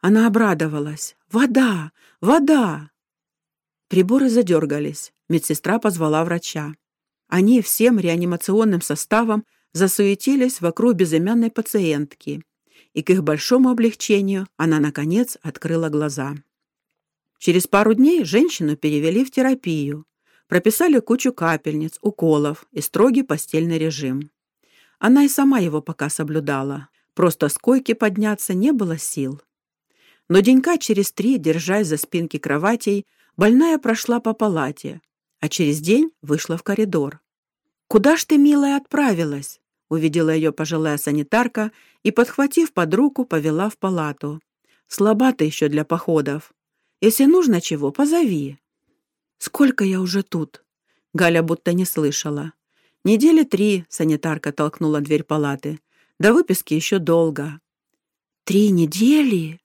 Она 0.01 0.27
обрадовалась. 0.27 1.17
«Вода! 1.31 1.93
Вода!» 2.21 2.91
Приборы 3.89 4.29
задергались. 4.29 5.13
Медсестра 5.29 5.79
позвала 5.79 6.25
врача. 6.25 6.75
Они 7.29 7.61
всем 7.61 7.99
реанимационным 7.99 8.81
составом 8.81 9.45
засуетились 9.73 10.61
вокруг 10.61 10.95
безымянной 10.95 11.51
пациентки, 11.51 12.43
и 12.95 13.03
к 13.03 13.11
их 13.11 13.23
большому 13.23 13.71
облегчению 13.71 14.47
она, 14.57 14.79
наконец, 14.81 15.37
открыла 15.43 15.89
глаза. 15.89 16.35
Через 17.39 17.67
пару 17.67 17.95
дней 17.95 18.25
женщину 18.25 18.77
перевели 18.77 19.25
в 19.25 19.31
терапию, 19.31 20.07
прописали 20.49 21.01
кучу 21.01 21.33
капельниц, 21.33 21.99
уколов 22.01 22.67
и 22.73 22.81
строгий 22.81 23.23
постельный 23.23 23.79
режим. 23.79 24.31
Она 24.99 25.25
и 25.25 25.29
сама 25.29 25.59
его 25.59 25.83
пока 25.83 26.09
соблюдала, 26.09 26.89
просто 27.15 27.49
с 27.49 27.59
койки 27.59 27.93
подняться 27.93 28.55
не 28.55 28.73
было 28.73 28.99
сил. 28.99 29.41
Но 30.29 30.41
денька 30.41 30.79
через 30.79 31.13
три, 31.13 31.39
держась 31.39 31.87
за 31.87 31.97
спинки 31.97 32.39
кроватей, 32.39 33.05
больная 33.37 33.79
прошла 33.79 34.21
по 34.21 34.33
палате, 34.33 35.01
а 35.41 35.49
через 35.49 35.81
день 35.81 36.11
вышла 36.23 36.57
в 36.57 36.63
коридор. 36.63 37.21
«Куда 37.89 38.17
ж 38.17 38.25
ты, 38.25 38.39
милая, 38.39 38.77
отправилась?» 38.77 39.61
увидела 39.89 40.31
ее 40.31 40.53
пожилая 40.53 40.97
санитарка 40.99 41.73
и, 42.03 42.11
подхватив 42.11 42.73
под 42.73 42.95
руку, 42.95 43.25
повела 43.25 43.69
в 43.69 43.79
палату. 43.79 44.41
«Слаба 44.89 45.33
ты 45.33 45.45
еще 45.45 45.69
для 45.69 45.85
походов. 45.85 46.53
Если 47.01 47.25
нужно 47.25 47.61
чего, 47.61 47.91
позови». 47.91 48.59
«Сколько 49.39 49.85
я 49.85 50.01
уже 50.01 50.23
тут?» 50.23 50.65
Галя 51.13 51.43
будто 51.43 51.73
не 51.73 51.85
слышала. 51.85 52.53
«Недели 53.07 53.45
три»,— 53.45 53.85
санитарка 53.89 54.51
толкнула 54.51 55.01
дверь 55.01 55.23
палаты. 55.23 55.79
«До 56.19 56.33
выписки 56.33 56.75
еще 56.75 56.99
долго». 56.99 57.61
«Три 58.43 58.71
недели?» 58.71 59.61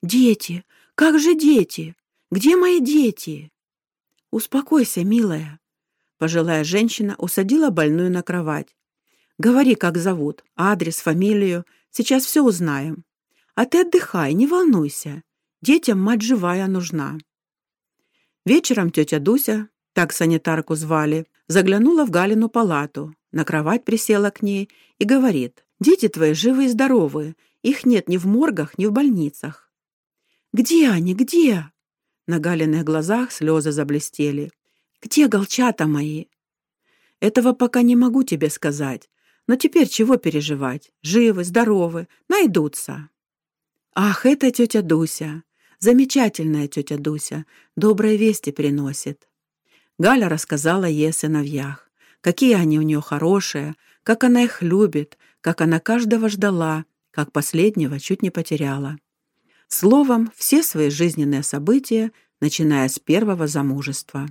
«Дети! 0.00 0.64
Как 0.94 1.18
же 1.18 1.34
дети? 1.34 1.96
Где 2.30 2.54
мои 2.54 2.78
дети?» 2.78 3.50
«Успокойся, 4.30 5.02
милая». 5.02 5.58
Пожилая 6.18 6.62
женщина 6.62 7.16
усадила 7.18 7.70
больную 7.70 8.12
на 8.12 8.22
кровать. 8.22 8.76
«Говори, 9.38 9.74
как 9.74 9.96
зовут, 9.96 10.44
адрес, 10.54 11.00
фамилию. 11.00 11.64
Сейчас 11.90 12.24
все 12.26 12.44
узнаем. 12.44 13.04
А 13.56 13.64
ты 13.64 13.80
отдыхай, 13.80 14.34
не 14.34 14.46
волнуйся. 14.46 15.24
Детям 15.62 16.00
мать 16.00 16.22
живая 16.22 16.68
нужна». 16.68 17.18
Вечером 18.46 18.92
тетя 18.92 19.18
Дуся, 19.18 19.68
так 19.94 20.12
санитарку 20.12 20.76
звали, 20.76 21.26
заглянула 21.48 22.04
в 22.06 22.10
Галину 22.10 22.48
палату, 22.48 23.14
на 23.32 23.44
кровать 23.44 23.84
присела 23.84 24.30
к 24.30 24.42
ней 24.42 24.70
и 24.98 25.04
говорит, 25.04 25.64
«Дети 25.80 26.08
твои 26.08 26.34
живы 26.34 26.66
и 26.66 26.68
здоровы, 26.68 27.34
их 27.62 27.84
нет 27.84 28.08
ни 28.08 28.16
в 28.16 28.26
моргах, 28.26 28.78
ни 28.78 28.86
в 28.86 28.92
больницах. 28.92 29.70
Где 30.52 30.90
они? 30.90 31.14
Где?» 31.14 31.70
На 32.26 32.38
Галиных 32.38 32.84
глазах 32.84 33.32
слезы 33.32 33.72
заблестели. 33.72 34.52
«Где 35.02 35.28
голчата 35.28 35.86
мои?» 35.86 36.26
«Этого 37.20 37.52
пока 37.52 37.82
не 37.82 37.96
могу 37.96 38.22
тебе 38.22 38.50
сказать. 38.50 39.08
Но 39.46 39.56
теперь 39.56 39.88
чего 39.88 40.16
переживать? 40.16 40.92
Живы, 41.02 41.44
здоровы, 41.44 42.08
найдутся». 42.28 43.08
«Ах, 43.94 44.26
это 44.26 44.50
тетя 44.50 44.82
Дуся! 44.82 45.42
Замечательная 45.78 46.68
тетя 46.68 46.98
Дуся! 46.98 47.46
Добрые 47.76 48.16
вести 48.16 48.52
приносит!» 48.52 49.28
Галя 49.98 50.28
рассказала 50.28 50.84
ей 50.84 51.10
о 51.10 51.12
сыновьях. 51.12 51.90
Какие 52.20 52.54
они 52.54 52.78
у 52.78 52.82
нее 52.82 53.00
хорошие, 53.00 53.74
как 54.02 54.24
она 54.24 54.42
их 54.42 54.62
любит, 54.62 55.18
как 55.40 55.60
она 55.60 55.80
каждого 55.80 56.28
ждала, 56.28 56.84
как 57.10 57.32
последнего 57.32 57.98
чуть 57.98 58.22
не 58.22 58.30
потеряла. 58.30 58.98
Словом, 59.66 60.32
все 60.36 60.62
свои 60.62 60.88
жизненные 60.88 61.42
события, 61.42 62.12
начиная 62.40 62.88
с 62.88 62.98
первого 62.98 63.46
замужества. 63.46 64.26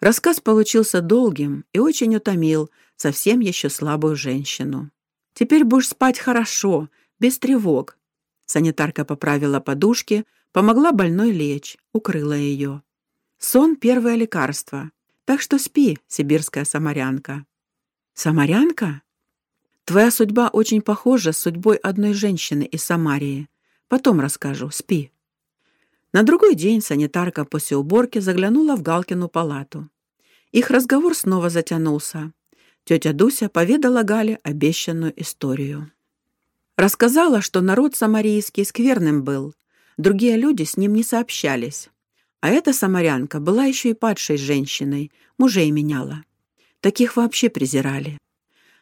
Рассказ 0.00 0.40
получился 0.40 1.00
долгим 1.00 1.64
и 1.72 1.78
очень 1.78 2.14
утомил 2.16 2.70
совсем 2.96 3.40
еще 3.40 3.70
слабую 3.70 4.16
женщину. 4.16 4.90
«Теперь 5.34 5.64
будешь 5.64 5.88
спать 5.88 6.18
хорошо, 6.18 6.88
без 7.18 7.38
тревог». 7.38 7.96
Санитарка 8.46 9.04
поправила 9.04 9.60
подушки, 9.60 10.24
помогла 10.52 10.92
больной 10.92 11.30
лечь, 11.30 11.78
укрыла 11.92 12.34
ее. 12.34 12.82
Сон— 13.44 13.74
первое 13.80 14.14
лекарство, 14.14 14.92
так 15.24 15.40
что 15.40 15.58
спи, 15.58 15.98
сибирская 16.06 16.64
самарянка. 16.64 17.44
Самарянка? 18.14 19.02
Твоя 19.84 20.12
судьба 20.12 20.48
очень 20.48 20.80
похожа 20.80 21.32
с 21.32 21.38
судьбой 21.38 21.76
одной 21.76 22.12
женщины 22.12 22.62
из 22.62 22.84
Самарии. 22.84 23.48
Потом 23.88 24.20
расскажу, 24.20 24.70
спи». 24.70 25.10
На 26.12 26.22
другой 26.22 26.54
день 26.54 26.80
санитарка 26.80 27.44
после 27.44 27.76
уборки 27.76 28.20
заглянула 28.20 28.76
в 28.76 28.82
Галкину 28.82 29.28
палату. 29.28 29.88
Их 30.52 30.70
разговор 30.70 31.16
снова 31.16 31.50
затянулся. 31.50 32.32
Тетя 32.84 33.12
Дуся 33.12 33.48
поведала 33.48 34.04
Гале 34.04 34.38
обещанную 34.44 35.20
историю. 35.20 35.90
Рассказала, 36.76 37.40
что 37.40 37.60
народ 37.60 37.96
самарийский 37.96 38.64
скверным 38.64 39.24
был, 39.24 39.56
другие 39.96 40.36
люди 40.36 40.62
с 40.62 40.76
ним 40.76 40.94
не 40.94 41.02
сообщались. 41.02 41.90
А 42.42 42.50
эта 42.50 42.74
самарянка 42.74 43.40
была 43.40 43.64
еще 43.64 43.90
и 43.90 43.94
падшей 43.94 44.36
женщиной, 44.36 45.10
мужей 45.38 45.70
меняла. 45.70 46.24
Таких 46.80 47.16
вообще 47.16 47.48
презирали. 47.48 48.18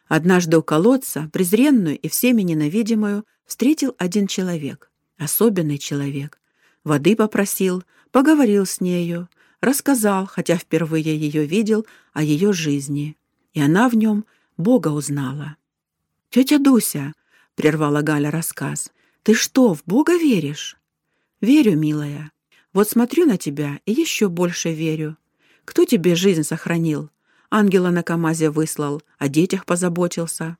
Однажды 0.09 0.57
у 0.57 0.61
колодца, 0.61 1.29
презренную 1.31 1.97
и 1.97 2.09
всеми 2.09 2.41
ненавидимую, 2.41 3.25
встретил 3.45 3.95
один 3.97 4.27
человек 4.27 4.91
особенный 5.21 5.77
человек. 5.77 6.39
Воды 6.83 7.15
попросил, 7.15 7.83
поговорил 8.11 8.65
с 8.65 8.81
нею, 8.81 9.29
рассказал, 9.61 10.25
хотя 10.25 10.57
впервые 10.57 11.15
ее 11.15 11.45
видел, 11.45 11.85
о 12.13 12.23
ее 12.23 12.51
жизни. 12.51 13.15
И 13.53 13.61
она 13.61 13.87
в 13.87 13.95
нем 13.95 14.25
Бога 14.57 14.89
узнала. 14.89 15.57
«Тетя 16.29 16.57
Дуся»,— 16.57 17.13
прервала 17.55 18.01
Галя 18.01 18.31
рассказ,— 18.31 18.91
«ты 19.23 19.33
что, 19.33 19.75
в 19.75 19.83
Бога 19.85 20.17
веришь?» 20.17 20.77
«Верю, 21.39 21.77
милая. 21.77 22.30
Вот 22.73 22.89
смотрю 22.89 23.25
на 23.25 23.37
тебя 23.37 23.79
и 23.85 23.91
еще 23.91 24.29
больше 24.29 24.73
верю. 24.73 25.17
Кто 25.65 25.85
тебе 25.85 26.15
жизнь 26.15 26.43
сохранил? 26.43 27.09
Ангела 27.49 27.89
на 27.89 28.03
КамАЗе 28.03 28.49
выслал, 28.49 29.01
о 29.17 29.27
детях 29.27 29.65
позаботился». 29.65 30.57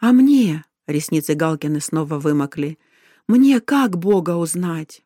«А 0.00 0.12
мне?»— 0.12 0.64
ресницы 0.86 1.34
Галкины 1.34 1.80
снова 1.80 2.18
вымокли. 2.18 2.78
Мне 3.28 3.60
как 3.60 3.98
Бога 3.98 4.36
узнать?» 4.36 5.02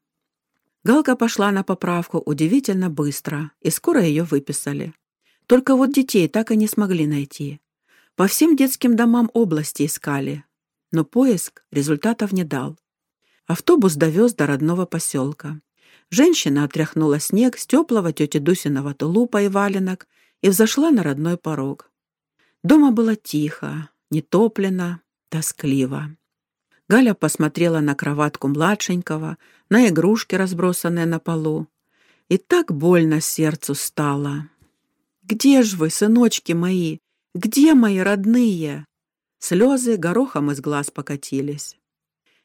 Галка 0.84 1.16
пошла 1.16 1.50
на 1.50 1.64
поправку 1.64 2.18
удивительно 2.18 2.88
быстро, 2.88 3.50
и 3.60 3.68
скоро 3.68 4.00
ее 4.00 4.22
выписали. 4.22 4.94
Только 5.46 5.74
вот 5.74 5.92
детей 5.92 6.28
так 6.28 6.52
и 6.52 6.56
не 6.56 6.68
смогли 6.68 7.08
найти. 7.08 7.60
По 8.14 8.28
всем 8.28 8.54
детским 8.54 8.94
домам 8.94 9.28
области 9.34 9.86
искали, 9.86 10.44
но 10.92 11.04
поиск 11.04 11.64
результатов 11.72 12.30
не 12.30 12.44
дал. 12.44 12.78
Автобус 13.46 13.96
довез 13.96 14.34
до 14.34 14.46
родного 14.46 14.86
поселка. 14.86 15.60
Женщина 16.12 16.64
отряхнула 16.64 17.18
снег 17.18 17.56
с 17.56 17.66
теплого 17.66 18.12
тети 18.12 18.36
Дусиного 18.36 18.92
тулупа 18.92 19.44
и 19.44 19.48
валенок 19.48 20.06
и 20.42 20.50
взошла 20.50 20.90
на 20.90 21.02
родной 21.02 21.38
порог. 21.38 21.90
Дома 22.62 22.90
было 22.90 23.16
тихо, 23.16 23.88
нетоплено, 24.10 25.00
тоскливо. 25.30 26.14
Галя 26.86 27.14
посмотрела 27.14 27.80
на 27.80 27.94
кроватку 27.94 28.48
младшенького, 28.48 29.38
на 29.70 29.88
игрушки, 29.88 30.34
разбросанные 30.34 31.06
на 31.06 31.18
полу. 31.18 31.66
И 32.28 32.36
так 32.36 32.72
больно 32.72 33.22
сердцу 33.22 33.74
стало. 33.74 34.50
«Где 35.22 35.62
ж 35.62 35.76
вы, 35.76 35.88
сыночки 35.88 36.52
мои? 36.52 36.98
Где 37.34 37.72
мои 37.72 38.00
родные?» 38.00 38.84
Слезы 39.38 39.96
горохом 39.96 40.50
из 40.50 40.60
глаз 40.60 40.90
покатились. 40.90 41.78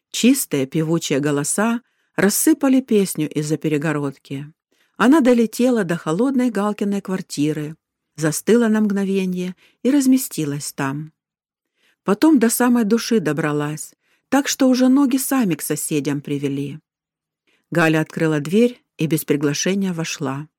Чистые 0.09 0.67
певучие 0.67 1.19
голоса 1.19 1.81
рассыпали 2.17 2.81
песню 2.81 3.29
из-за 3.29 3.57
перегородки. 3.57 4.51
Она 4.97 5.21
долетела 5.21 5.83
до 5.83 5.95
холодной 5.95 6.49
Галкиной 6.49 7.01
квартиры, 7.01 7.77
застыла 8.15 8.67
на 8.67 8.81
мгновение 8.81 9.55
и 9.83 9.91
разместилась 9.91 10.73
там. 10.73 11.13
Потом 12.03 12.39
до 12.39 12.49
самой 12.49 12.83
души 12.83 13.19
добралась, 13.19 13.93
так 14.29 14.47
что 14.47 14.67
уже 14.67 14.87
ноги 14.89 15.17
сами 15.17 15.53
к 15.55 15.61
соседям 15.61 16.21
привели. 16.21 16.79
Галя 17.69 18.01
открыла 18.01 18.39
дверь 18.39 18.83
и 18.97 19.05
без 19.05 19.23
приглашения 19.23 19.93
вошла. 19.93 20.49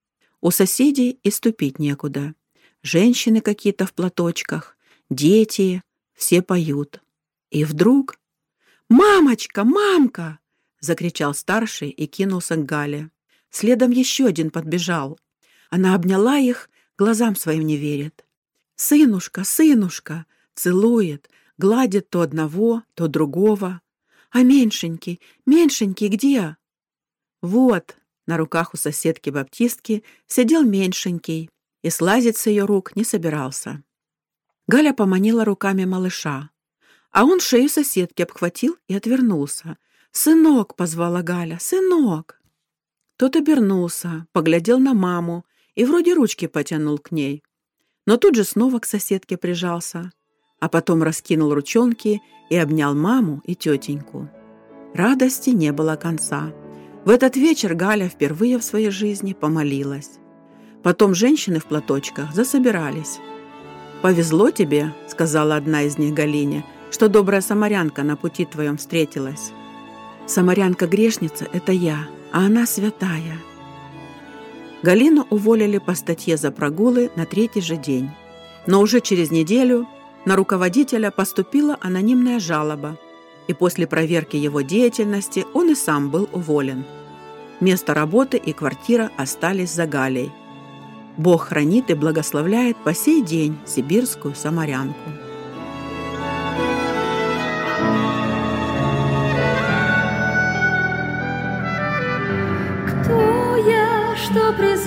У 0.40 0.52
соседей 0.52 1.18
и 1.22 1.30
ступить 1.30 1.80
некуда. 1.80 2.34
Женщины 2.82 3.40
какие-то 3.40 3.86
в 3.86 3.92
платочках, 3.92 4.76
дети, 5.10 5.82
все 6.14 6.42
поют. 6.42 7.02
И 7.50 7.64
вдруг... 7.64 8.20
«Мамочка! 8.90 9.64
Мамка!»— 9.64 10.38
закричал 10.80 11.34
старший 11.34 11.90
и 11.90 12.06
кинулся 12.06 12.56
к 12.56 12.64
Гале. 12.64 13.10
Следом 13.50 13.90
еще 13.90 14.26
один 14.26 14.50
подбежал. 14.50 15.18
Она 15.70 15.94
обняла 15.94 16.38
их, 16.38 16.70
глазам 16.96 17.36
своим 17.36 17.66
не 17.66 17.76
верит. 17.76 18.24
«Сынушка, 18.76 19.44
сынушка!» 19.44 20.26
целует, 20.58 21.30
гладит 21.56 22.10
то 22.10 22.20
одного, 22.20 22.82
то 22.94 23.08
другого. 23.08 23.80
«А 24.30 24.42
меньшенький, 24.42 25.22
меньшенький 25.46 26.08
где?» 26.08 26.56
«Вот!»— 27.40 27.96
на 28.26 28.36
руках 28.36 28.74
у 28.74 28.76
соседки-баптистки 28.76 30.04
сидел 30.26 30.64
меньшенький 30.64 31.48
и 31.82 31.88
слазить 31.88 32.36
с 32.36 32.46
ее 32.46 32.66
рук 32.66 32.94
не 32.94 33.04
собирался. 33.04 33.82
Галя 34.66 34.92
поманила 34.92 35.46
руками 35.46 35.86
малыша, 35.86 36.50
а 37.10 37.24
он 37.24 37.40
шею 37.40 37.70
соседки 37.70 38.20
обхватил 38.20 38.76
и 38.86 38.94
отвернулся. 38.94 39.78
«Сынок!»— 40.12 40.74
позвала 40.76 41.22
Галя. 41.22 41.58
«Сынок!» 41.60 42.40
Тот 43.16 43.36
обернулся, 43.36 44.26
поглядел 44.32 44.78
на 44.78 44.94
маму 44.94 45.44
и 45.74 45.84
вроде 45.84 46.14
ручки 46.14 46.46
потянул 46.46 46.98
к 46.98 47.10
ней. 47.10 47.42
Но 48.06 48.16
тут 48.16 48.34
же 48.36 48.44
снова 48.44 48.78
к 48.78 48.86
соседке 48.86 49.36
прижался, 49.36 50.12
а 50.60 50.68
потом 50.68 51.02
раскинул 51.02 51.52
ручонки 51.52 52.20
и 52.48 52.56
обнял 52.56 52.94
маму 52.94 53.42
и 53.44 53.54
тетеньку. 53.54 54.30
Радости 54.94 55.50
не 55.50 55.72
было 55.72 55.96
конца. 55.96 56.52
В 57.04 57.10
этот 57.10 57.36
вечер 57.36 57.74
Галя 57.74 58.08
впервые 58.08 58.58
в 58.58 58.64
своей 58.64 58.90
жизни 58.90 59.32
помолилась. 59.34 60.18
Потом 60.82 61.14
женщины 61.14 61.58
в 61.58 61.66
платочках 61.66 62.34
засобирались. 62.34 63.18
«Повезло 64.00 64.50
тебе»,— 64.50 64.94
сказала 65.08 65.56
одна 65.56 65.82
из 65.82 65.98
них 65.98 66.14
Галине, 66.14 66.64
«что 66.90 67.08
добрая 67.08 67.40
самарянка 67.40 68.04
на 68.04 68.16
пути 68.16 68.44
твоем 68.44 68.76
встретилась». 68.76 69.52
«Самарянка-грешница— 70.28 71.48
это 71.52 71.72
я, 71.72 72.06
а 72.32 72.46
она 72.46 72.66
святая». 72.66 73.38
Галину 74.82 75.26
уволили 75.30 75.78
по 75.78 75.94
статье 75.94 76.36
за 76.36 76.52
прогулы 76.52 77.10
на 77.16 77.26
третий 77.26 77.60
же 77.60 77.76
день. 77.76 78.10
Но 78.66 78.80
уже 78.80 79.00
через 79.00 79.32
неделю 79.32 79.88
на 80.24 80.36
руководителя 80.36 81.10
поступила 81.10 81.76
анонимная 81.80 82.38
жалоба, 82.38 82.96
и 83.48 83.54
после 83.54 83.86
проверки 83.88 84.36
его 84.36 84.60
деятельности 84.60 85.44
он 85.54 85.72
и 85.72 85.74
сам 85.74 86.10
был 86.10 86.28
уволен. 86.32 86.84
Место 87.58 87.94
работы 87.94 88.36
и 88.36 88.52
квартира 88.52 89.10
остались 89.16 89.72
за 89.72 89.86
Галей– 89.86 90.30
Бог 91.18 91.48
хранит 91.48 91.90
и 91.90 91.94
благословляет 91.94 92.76
по 92.76 92.94
сей 92.94 93.22
день 93.22 93.58
сибирскую 93.66 94.36
самарянку. 94.36 95.10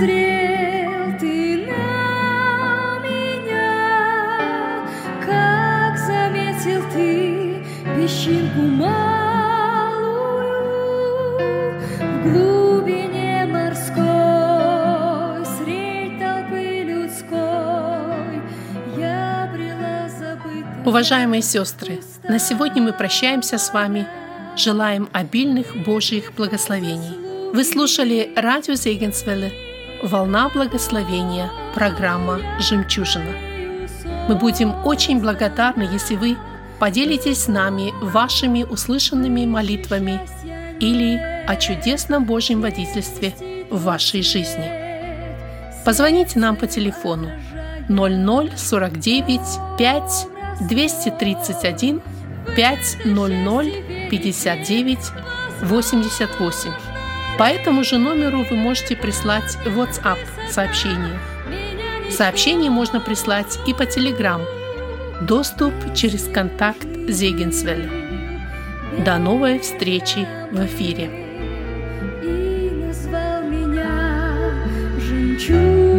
Презрел 0.01 1.19
ты 1.19 1.57
на 1.67 2.99
меня, 3.05 4.87
как 5.23 5.97
заметил 5.97 6.81
ты 6.91 7.63
песчинку 7.95 8.61
малую 8.61 8.91
в 11.99 12.23
глубине 12.23 13.45
морской? 13.45 14.01
Уважаемые 20.83 21.43
сестры, 21.43 21.99
на 22.27 22.39
сегодня 22.39 22.81
мы 22.81 22.91
прощаемся 22.91 23.57
с 23.59 23.71
вами. 23.71 24.07
Желаем 24.57 25.07
обильных 25.13 25.77
Божьих 25.85 26.33
благословений. 26.33 27.53
Вы 27.53 27.63
слушали 27.63 28.33
радио 28.35 28.73
Зейгенсвелле 28.73 29.70
«Волна 30.01 30.49
благословения», 30.49 31.51
программа 31.75 32.39
«Жемчужина». 32.59 33.33
Мы 34.27 34.35
будем 34.35 34.73
очень 34.85 35.19
благодарны, 35.19 35.87
если 35.91 36.15
вы 36.15 36.37
поделитесь 36.79 37.43
с 37.43 37.47
нами 37.47 37.93
вашими 38.01 38.63
услышанными 38.63 39.45
молитвами 39.45 40.19
или 40.79 41.17
о 41.47 41.55
чудесном 41.55 42.25
Божьем 42.25 42.61
водительстве 42.61 43.33
в 43.69 43.83
вашей 43.83 44.23
жизни. 44.23 44.71
Позвоните 45.85 46.39
нам 46.39 46.55
по 46.55 46.65
телефону 46.65 47.29
0049 47.87 49.41
5 49.77 50.27
231 50.67 52.01
500 52.55 54.09
59 54.09 54.99
88. 55.61 56.90
По 57.37 57.43
этому 57.43 57.83
же 57.83 57.97
номеру 57.97 58.45
вы 58.49 58.55
можете 58.55 58.95
прислать 58.95 59.57
WhatsApp 59.65 60.19
сообщение. 60.49 61.19
Сообщение 62.11 62.69
можно 62.69 62.99
прислать 62.99 63.57
и 63.67 63.73
по 63.73 63.83
Telegram. 63.83 64.41
Доступ 65.21 65.73
через 65.95 66.27
контакт 66.27 66.87
Зегенсвелля. 67.07 67.89
До 69.05 69.17
новой 69.17 69.59
встречи 69.59 70.27
в 70.51 70.65
эфире. 70.65 71.09
И 72.21 72.69
назвал 72.85 73.43
меня 73.43 74.53
жемчужина. 74.99 75.90